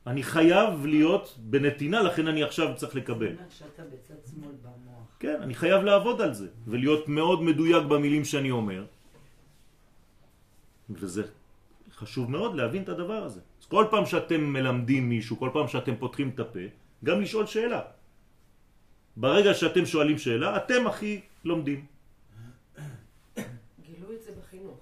[0.07, 3.33] אני חייב להיות בנתינה, לכן אני עכשיו צריך לקבל.
[5.19, 8.85] כן, אני חייב לעבוד על זה, ולהיות מאוד מדויק במילים שאני אומר.
[10.89, 11.23] וזה
[11.97, 13.41] חשוב מאוד להבין את הדבר הזה.
[13.61, 16.59] אז כל פעם שאתם מלמדים מישהו, כל פעם שאתם פותחים את הפה,
[17.03, 17.81] גם לשאול שאלה.
[19.17, 21.85] ברגע שאתם שואלים שאלה, אתם הכי לומדים.
[23.85, 24.79] גילו את זה בחינוך.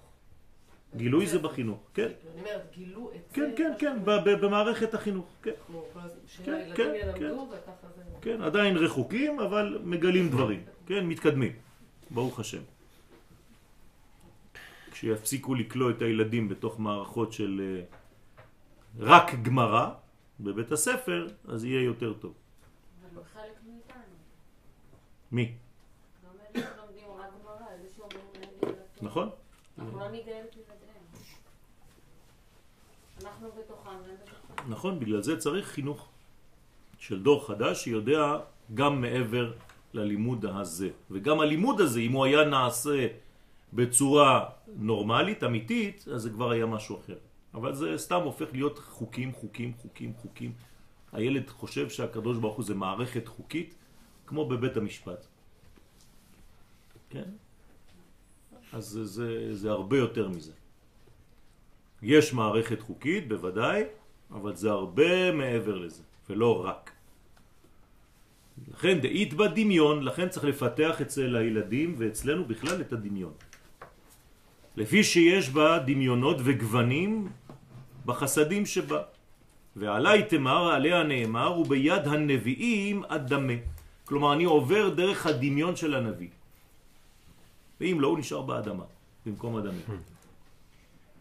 [0.96, 2.04] גילוי זה בחינוך, כן.
[2.04, 3.36] אני אומרת, גילו את זה.
[3.36, 3.98] כן, כן, כן,
[4.42, 5.52] במערכת החינוך, כן.
[5.52, 8.02] כן, שהילדים כן, ילמדו וככה זה.
[8.22, 11.52] כן, עדיין רחוקים, אבל מגלים דברים, כן, מתקדמים,
[12.12, 12.62] ברוך השם.
[15.04, 17.84] כשיפסיקו לקלוא את הילדים בתוך מערכות של אה,
[19.00, 19.90] רק גמרא
[20.40, 22.34] בבית הספר, אז יהיה יותר טוב.
[23.02, 24.02] אבל הוא חלק מאיתנו.
[25.32, 25.56] מי?
[29.02, 29.30] נכון?
[29.80, 30.58] אנחנו לא את.
[33.24, 33.90] אנחנו בתוכם.
[34.70, 36.10] נכון, בגלל זה צריך חינוך
[37.00, 38.38] של דור חדש שיודע
[38.74, 39.54] גם מעבר
[39.94, 40.90] ללימוד הזה.
[41.12, 43.08] וגם הלימוד הזה, אם הוא היה נעשה
[43.76, 44.46] בצורה
[44.76, 47.18] נורמלית, אמיתית, אז זה כבר היה משהו אחר.
[47.54, 50.52] אבל זה סתם הופך להיות חוקים, חוקים, חוקים, חוקים.
[51.12, 53.76] הילד חושב שהקדוש ברוך הוא זה מערכת חוקית,
[54.28, 55.26] כמו בבית המשפט.
[57.10, 57.30] כן?
[58.74, 60.52] אז זה, זה, זה הרבה יותר מזה.
[62.02, 63.84] יש מערכת חוקית, בוודאי,
[64.32, 66.92] אבל זה הרבה מעבר לזה, ולא רק.
[68.68, 73.34] לכן דאית בדמיון, לכן צריך לפתח אצל הילדים ואצלנו בכלל את הדמיון.
[74.78, 77.28] לפי שיש בה דמיונות וגוונים
[78.06, 79.02] בחסדים שבה.
[79.76, 83.54] ועלי תמר, עליה נאמר, וביד הנביאים אדמה.
[84.06, 86.28] כלומר, אני עובר דרך הדמיון של הנביא.
[87.82, 88.84] ואם לא, הוא נשאר באדמה,
[89.26, 89.82] במקום אדמה.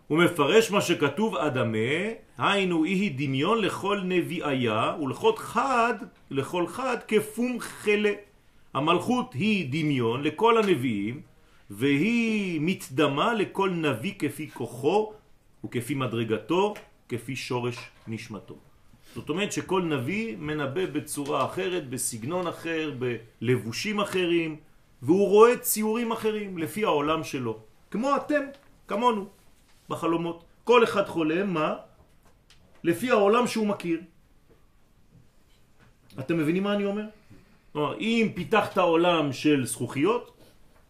[0.09, 1.98] הוא מפרש מה שכתוב אדמה,
[2.38, 5.94] היינו אי דמיון לכל נביאיה ולכל חד,
[6.30, 8.12] לכל חד כפום חלה.
[8.74, 11.20] המלכות היא דמיון לכל הנביאים
[11.73, 15.12] והיא מתדמה לכל נביא כפי כוחו
[15.64, 16.75] וכפי מדרגתו,
[17.09, 17.77] כפי שורש
[18.09, 18.57] נשמתו.
[19.14, 24.57] זאת אומרת שכל נביא מנבא בצורה אחרת, בסגנון אחר, בלבושים אחרים,
[25.03, 27.59] והוא רואה ציורים אחרים לפי העולם שלו.
[27.91, 28.43] כמו אתם,
[28.89, 29.27] כמונו.
[29.89, 30.45] בחלומות.
[30.64, 31.75] כל אחד חולם, מה?
[32.85, 34.01] לפי העולם שהוא מכיר.
[36.18, 37.05] אתם מבינים מה אני אומר?
[37.73, 40.32] כלומר, אם פיתחת עולם של זכוכיות,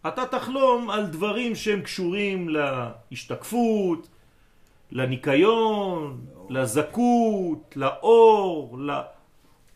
[0.08, 4.08] אתה תחלום על דברים שהם קשורים להשתקפות,
[4.92, 8.90] לניקיון, לזכות, לאור, ל...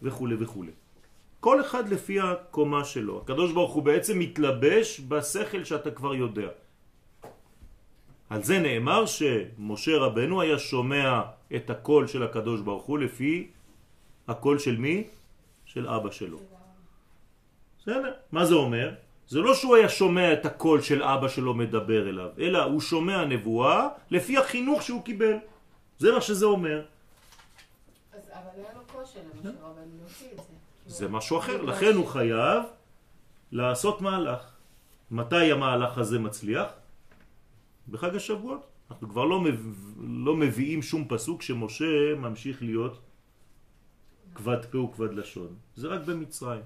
[0.03, 0.65] וכו' וכו'.
[1.41, 3.21] כל אחד לפי הקומה שלו.
[3.23, 6.49] הקדוש ברוך הוא בעצם מתלבש בשכל שאתה כבר יודע.
[8.31, 11.23] על זה נאמר שמשה רבנו היה שומע
[11.57, 13.51] את הקול של הקדוש ברוך הוא לפי
[14.29, 15.05] הקול של מי?
[15.65, 16.39] של אבא שלו.
[17.79, 18.13] בסדר?
[18.33, 19.06] מה זה אומר?
[19.29, 23.25] זה לא שהוא היה שומע את הקול של אבא שלו מדבר אליו, אלא הוא שומע
[23.25, 25.37] נבואה לפי החינוך שהוא קיבל.
[25.99, 26.85] זה מה שזה אומר.
[28.13, 30.55] אז אבל היה לו כושר למשה רבנו להוציא את זה.
[30.87, 32.63] זה משהו אחר, לכן הוא חייב
[33.53, 34.41] לעשות מהלך.
[35.11, 36.69] מתי המהלך הזה מצליח?
[37.89, 38.67] בחג השבועות.
[38.91, 39.61] אנחנו כבר לא, מב...
[40.25, 43.01] לא מביאים שום פסוק שמשה ממשיך להיות
[44.35, 45.55] כבד פה וכבד לשון.
[45.77, 46.63] זה רק במצרים.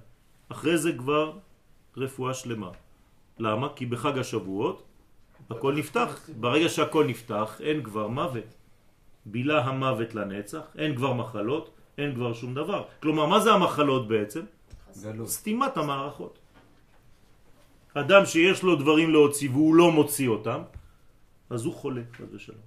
[0.48, 1.38] אחרי זה כבר
[1.96, 2.70] רפואה שלמה.
[3.38, 3.68] למה?
[3.76, 4.82] כי בחג השבועות
[5.50, 6.28] הכל נפתח.
[6.40, 8.54] ברגע שהכל נפתח אין כבר מוות.
[9.26, 12.84] בילה המוות לנצח, אין כבר מחלות, אין כבר שום דבר.
[13.02, 14.44] כלומר, מה זה המחלות בעצם?
[15.02, 15.28] גלות.
[15.28, 16.38] סתימת המערכות.
[17.94, 20.62] אדם שיש לו דברים להוציא והוא לא מוציא אותם,
[21.50, 22.58] אז הוא חולה, חס ושלום.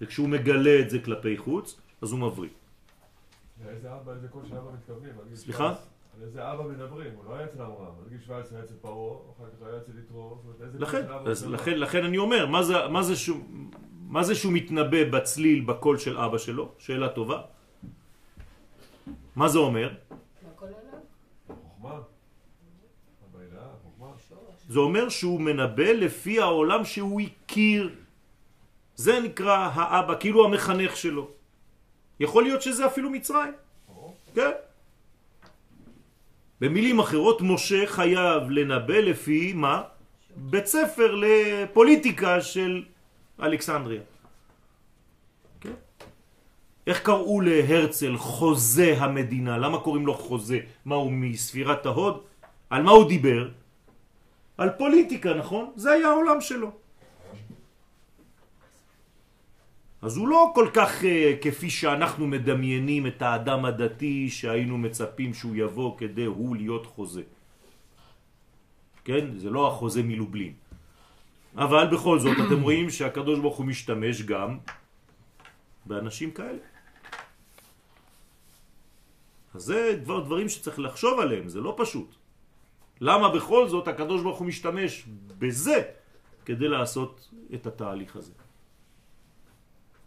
[0.00, 2.50] וכשהוא מגלה את זה כלפי חוץ, אז הוא מבריא.
[3.64, 5.12] לאיזה אבא, איזה קול של אבא מתכוונים?
[5.34, 5.74] סליחה?
[6.16, 6.22] 17.
[6.22, 7.10] על איזה אבא מדברים?
[7.16, 7.92] הוא לא היה אצל אברהם.
[8.02, 10.38] על גיל 17 היה אצל פרעה, אחר כך היה אצל יתרו.
[10.78, 11.06] לכן?
[11.50, 13.40] לכן, לכן אני אומר, מה זה, מה, זה שהוא,
[14.08, 16.72] מה זה שהוא מתנבא בצליל בקול של אבא שלו?
[16.78, 17.42] שאלה טובה.
[19.36, 19.94] מה זה אומר?
[24.68, 27.94] זה אומר שהוא מנבא לפי העולם שהוא הכיר.
[28.96, 31.28] זה נקרא האבא, כאילו המחנך שלו.
[32.20, 33.54] יכול להיות שזה אפילו מצרים.
[34.34, 34.50] כן.
[36.60, 39.82] במילים אחרות, משה חייב לנבא לפי מה?
[40.36, 42.84] בית ספר לפוליטיקה של
[43.42, 44.00] אלכסנדריה.
[45.60, 45.72] כן?
[46.86, 49.58] איך קראו להרצל חוזה המדינה?
[49.58, 50.58] למה קוראים לו חוזה?
[50.84, 52.20] מה הוא מספירת ההוד?
[52.70, 53.48] על מה הוא דיבר?
[54.58, 55.72] על פוליטיקה, נכון?
[55.76, 56.85] זה היה העולם שלו.
[60.06, 61.06] אז הוא לא כל כך uh,
[61.42, 67.22] כפי שאנחנו מדמיינים את האדם הדתי שהיינו מצפים שהוא יבוא כדי הוא להיות חוזה.
[69.04, 69.38] כן?
[69.38, 70.54] זה לא החוזה מלובלין.
[71.58, 74.58] אבל בכל זאת אתם רואים שהקדוש ברוך הוא משתמש גם
[75.86, 76.62] באנשים כאלה.
[79.54, 82.14] אז זה כבר דברים שצריך לחשוב עליהם, זה לא פשוט.
[83.00, 85.04] למה בכל זאת הקדוש ברוך הוא משתמש
[85.38, 85.82] בזה
[86.46, 88.45] כדי לעשות את התהליך הזה?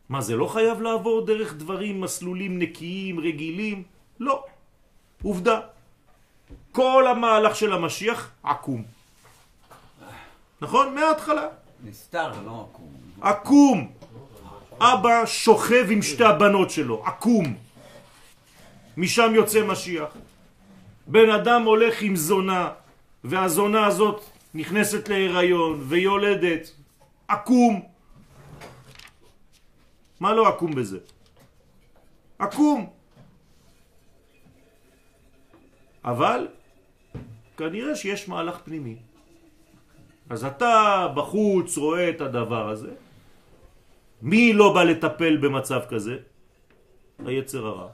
[0.09, 3.83] מה, זה לא חייב לעבור דרך דברים, מסלולים נקיים, רגילים?
[4.19, 4.43] לא.
[5.23, 5.59] עובדה.
[6.71, 8.83] כל המהלך של המשיח עקום.
[10.61, 10.95] נכון?
[10.95, 11.47] מההתחלה.
[11.83, 12.93] נסתר, לא עקום.
[13.21, 13.91] עקום.
[14.79, 17.55] אבא שוכב עם שתי הבנות שלו, עקום.
[18.97, 20.09] משם יוצא משיח.
[21.07, 22.69] בן אדם הולך עם זונה,
[23.23, 26.71] והזונה הזאת נכנסת להיריון ויולדת.
[27.27, 27.88] עקום.
[30.19, 30.99] מה לא עקום בזה?
[32.39, 32.89] עקום.
[36.03, 36.47] אבל
[37.57, 38.97] כנראה שיש מהלך פנימי.
[40.29, 42.93] אז אתה בחוץ רואה את הדבר הזה.
[44.21, 46.17] מי לא בא לטפל במצב כזה?
[47.25, 47.89] היצר הרע.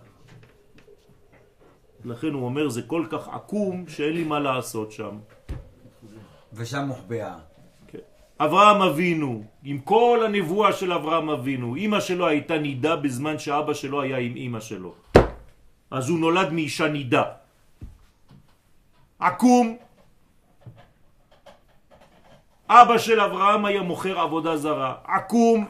[2.05, 5.17] לכן הוא אומר זה כל כך עקום שאין לי מה לעשות שם.
[6.53, 7.54] ושם מוחבאה.
[8.39, 14.01] אברהם אבינו, עם כל הנבואה של אברהם אבינו, אמא שלו הייתה נידה בזמן שאבא שלו
[14.01, 14.93] היה עם אמא שלו.
[15.91, 17.23] אז הוא נולד מאישה נידה.
[19.19, 19.77] עקום.
[22.69, 24.95] אבא של אברהם היה מוכר עבודה זרה.
[25.03, 25.67] עקום.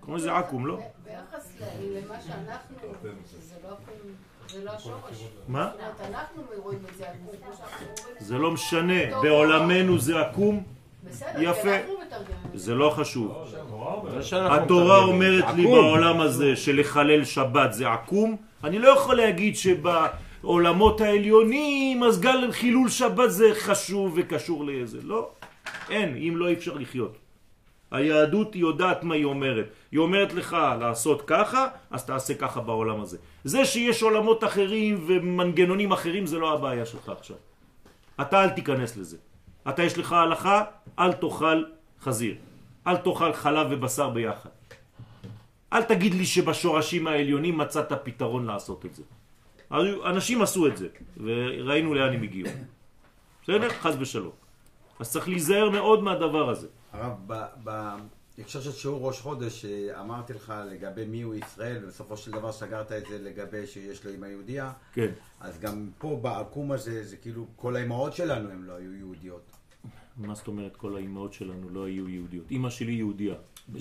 [0.00, 0.78] כמו זה עקום, לא?
[1.04, 2.76] ביחס למה שאנחנו,
[4.46, 5.24] זה לא לא השורש.
[5.48, 5.70] מה?
[6.04, 7.34] אנחנו רואים את זה עקום.
[8.18, 10.64] זה לא משנה, בעולמנו זה עקום,
[11.38, 11.76] יפה.
[12.54, 13.44] זה לא חשוב.
[14.20, 14.98] שאנחנו התורה.
[14.98, 15.66] אומרת לי.
[15.66, 22.88] בעולם הזה שלחלל שבת זה עקום, אני לא יכול להגיד שבעולמות העליונים אז גם חילול
[22.88, 25.28] שבת זה חשוב וקשור לאיזה, לא,
[25.90, 27.16] אין, אם לא אפשר לחיות.
[27.90, 29.66] היהדות יודעת מה היא אומרת.
[29.92, 33.18] היא אומרת לך לעשות ככה, אז תעשה ככה בעולם הזה.
[33.44, 37.36] זה שיש עולמות אחרים ומנגנונים אחרים זה לא הבעיה שלך עכשיו.
[38.20, 39.16] אתה אל תיכנס לזה.
[39.70, 40.64] אתה יש לך הלכה,
[40.98, 41.64] אל תאכל
[42.00, 42.34] חזיר.
[42.86, 44.50] אל תאכל חלב ובשר ביחד.
[45.72, 49.02] אל תגיד לי שבשורשים העליונים מצאת פתרון לעשות את זה.
[50.06, 52.48] אנשים עשו את זה, וראינו לאן הם הגיעו.
[53.42, 53.68] בסדר?
[53.68, 54.32] חז ושלום.
[55.00, 56.68] אז צריך להיזהר מאוד מהדבר הזה.
[56.92, 57.12] הרב,
[57.64, 62.52] בהקשר של שיעור ראש חודש, אה, אמרתי לך לגבי מי הוא ישראל, ובסופו של דבר
[62.52, 65.10] סגרת את זה לגבי שיש לו אמא יהודייה, כן.
[65.40, 69.49] אז גם פה בעקום הזה, זה כאילו כל האימהות שלנו הן לא היו יהודיות.
[70.20, 72.50] מה זאת אומרת כל האימהות שלנו לא היו יהודיות?
[72.50, 73.34] אימא שלי יהודייה.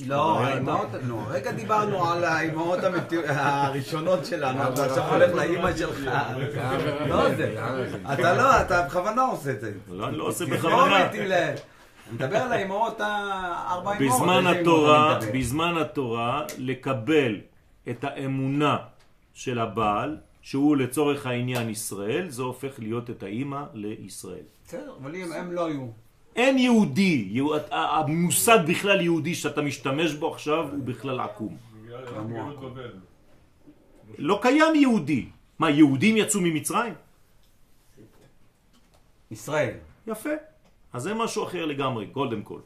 [0.08, 0.40] לא?
[0.40, 2.80] האימהות, נו, רגע דיברנו על האימהות
[3.28, 6.10] הראשונות שלנו, אתה עכשיו הולך לאימא שלך.
[7.08, 7.56] לא זה.
[8.14, 9.72] אתה לא, אתה בכוונה עושה את זה.
[9.92, 11.12] לא, אני לא עושה בכוונה.
[11.12, 14.22] אני מדבר על האימהות, הארבע אימהות.
[14.22, 15.20] בזמן התורה?
[15.34, 17.36] בזמן התורה, לקבל
[17.90, 18.78] את האמונה
[19.34, 24.44] של הבעל, שהוא לצורך העניין ישראל, זה הופך להיות את האימא לישראל.
[24.66, 25.88] בסדר, אבל אם הם לא היו.
[26.40, 31.58] אין יהודי, יהו- המושג בכלל יהודי שאתה משתמש בו עכשיו הוא בכלל עקום.
[34.18, 35.26] לא קיים יהודי.
[35.60, 36.94] מה, יהודים יצאו ממצרים?
[39.32, 39.74] ישראל.
[40.08, 40.30] יפה.
[40.94, 42.60] אז זה משהו אחר לגמרי, קודם כל.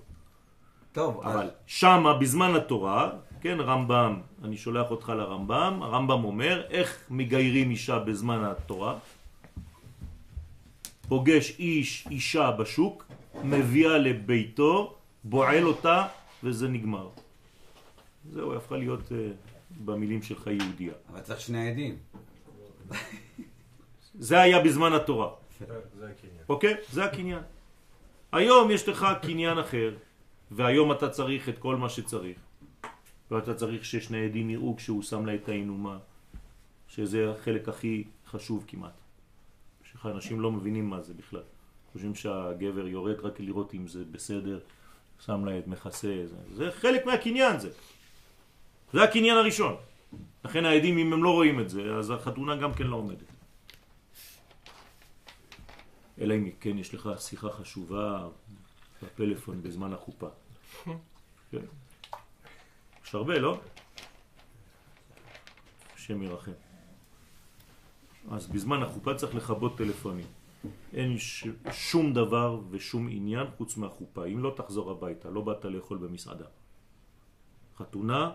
[0.92, 3.10] טוב, אבל שמה בזמן התורה,
[3.42, 8.96] כן, רמב"ם, אני שולח אותך לרמב"ם, הרמב"ם אומר איך מגיירים אישה בזמן התורה.
[11.10, 13.06] פוגש איש, אישה בשוק,
[13.44, 16.08] מביאה לביתו, בועל אותה,
[16.44, 17.10] וזה נגמר.
[18.32, 19.14] זהו, היא הפכה להיות uh,
[19.86, 20.94] במילים שלך יהודייה.
[21.10, 21.98] אבל צריך שני עדים.
[24.20, 25.30] זה היה בזמן התורה.
[26.00, 26.44] זה הקניין.
[26.50, 26.76] אוקיי?
[26.92, 27.44] זה הקניין.
[28.32, 29.96] היום יש לך קניין אחר,
[30.52, 32.38] והיום אתה צריך את כל מה שצריך.
[33.32, 35.98] ואתה צריך ששני עדים יראו כשהוא שם לה את האינומה,
[36.88, 38.94] שזה החלק הכי חשוב כמעט.
[40.02, 41.44] שאנשים לא מבינים מה זה בכלל.
[41.94, 44.60] חושבים שהגבר יורד רק לראות אם זה בסדר,
[45.26, 47.70] שם לה את מכסה, זה, זה חלק מהקניין זה.
[48.94, 49.76] זה הקניין הראשון.
[50.46, 53.34] לכן העדים, אם הם לא רואים את זה, אז החתונה גם כן לא עומדת.
[56.22, 58.28] אלא אם כן יש לך שיחה חשובה
[59.04, 60.28] בפלאפון בזמן החופה.
[61.52, 61.66] כן.
[63.06, 63.60] יש הרבה, לא?
[65.96, 66.52] השם ירחם.
[68.32, 70.26] אז בזמן החופה צריך לכבות טלפונים.
[70.94, 71.48] אין ש...
[71.72, 74.26] שום דבר ושום עניין חוץ מהחופה.
[74.26, 76.46] אם לא תחזור הביתה, לא באת לאכול במסעדה.
[77.78, 78.32] חתונה,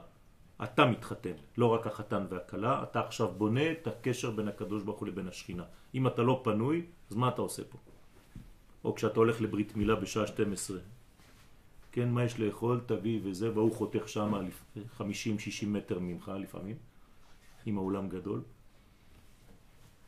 [0.65, 5.09] אתה מתחתן, לא רק החתן והכלה, אתה עכשיו בונה את הקשר בין הקדוש ברוך הוא
[5.09, 5.65] לבין השכינה.
[5.95, 7.79] אם אתה לא פנוי, אז מה אתה עושה פה?
[8.85, 10.79] או כשאתה הולך לברית מילה בשעה 12,
[11.93, 14.33] כן, מה יש לאכול, תביא וזה, והוא חותך שם
[14.99, 15.03] 50-60
[15.67, 16.77] מטר ממך לפעמים,
[17.67, 18.43] עם האולם גדול.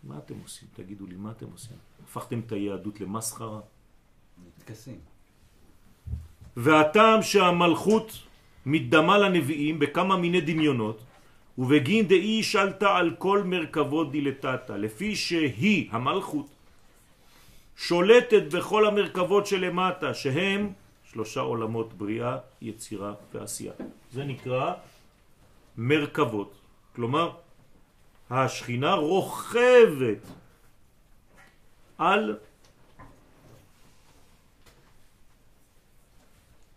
[0.04, 0.68] מה אתם עושים?
[0.74, 1.76] תגידו לי, מה אתם עושים?
[2.04, 3.60] הפכתם את היהדות למסחרה?
[4.46, 4.98] מתכסים.
[6.56, 8.12] והטעם שהמלכות
[8.66, 11.02] מתדמה לנביאים בכמה מיני דמיונות,
[11.58, 16.46] ובגין דאי שלטה על כל מרכבות דילתתה, לפי שהיא, המלכות,
[17.76, 20.72] שולטת בכל המרכבות שלמטה, שהם
[21.12, 23.72] שלושה עולמות בריאה, יצירה ועשייה.
[24.12, 24.74] זה נקרא
[25.76, 26.52] מרכבות.
[26.96, 27.32] כלומר,
[28.30, 30.22] השכינה רוכבת
[31.98, 32.38] על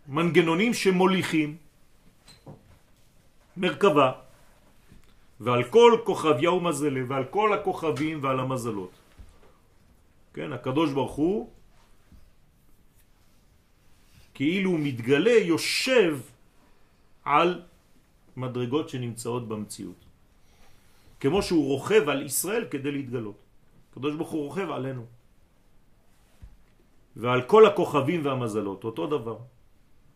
[0.07, 1.57] מנגנונים שמוליכים
[3.57, 4.11] מרכבה
[5.39, 8.91] ועל כל כוכביה ומזלה ועל כל הכוכבים ועל המזלות.
[10.33, 11.49] כן, הקדוש ברוך הוא
[14.33, 16.19] כאילו הוא מתגלה, יושב
[17.23, 17.61] על
[18.37, 20.12] מדרגות שנמצאות במציאות.
[21.24, 23.39] כמו שהוא רוכב על ישראל כדי להתגלות.
[23.91, 25.05] הקדוש ברוך הוא רוכב עלינו.
[27.15, 29.38] ועל כל הכוכבים והמזלות, אותו דבר.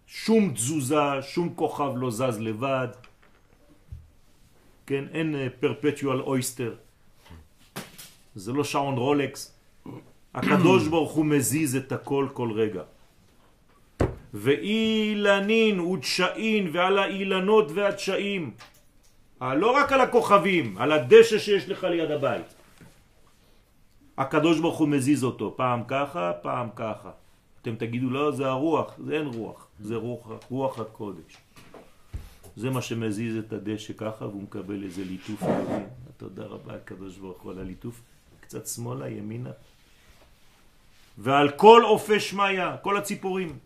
[0.08, 2.88] שום תזוזה, שום כוכב לא זז לבד.
[4.86, 6.76] כן, אין פרפטואל אויסטר.
[8.36, 9.55] זה לא שעון רולקס.
[10.36, 12.84] הקדוש ברוך הוא מזיז את הכל כל רגע.
[14.34, 18.43] ואילנין ודשאין ועל האילנות והדשאים.
[19.41, 22.45] אה, לא רק על הכוכבים, על הדשא שיש לך ליד הבית.
[24.17, 27.11] הקדוש ברוך הוא מזיז אותו, פעם ככה, פעם ככה.
[27.61, 31.38] אתם תגידו, לא, זה הרוח, זה אין רוח, זה רוח, רוח הקודש.
[32.55, 35.43] זה מה שמזיז את הדשא ככה, והוא מקבל איזה ליטוף.
[36.17, 38.01] תודה רבה, הקדוש ברוך הוא, על הליטוף.
[38.39, 39.51] קצת שמאלה, ימינה.
[41.17, 43.57] ועל כל אופי שמיה, כל הציפורים.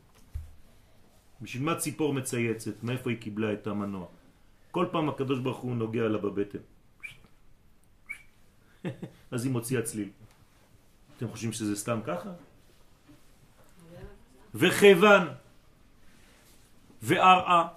[1.42, 2.84] בשביל מה ציפור מצייצת?
[2.84, 4.06] מאיפה היא קיבלה את המנוע?
[4.72, 6.60] כל פעם הקדוש ברוך הוא נוגע לה בבטן.
[9.32, 10.10] אז היא מוציאה צליל.
[11.18, 12.30] אתם חושבים שזה סתם ככה?
[14.56, 15.28] וחבן,
[17.04, 17.68] וארעה,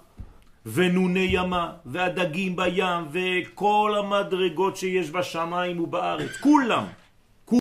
[0.65, 6.85] ונוני ימה, והדגים בים, וכל המדרגות שיש בשמיים ובארץ, כולם.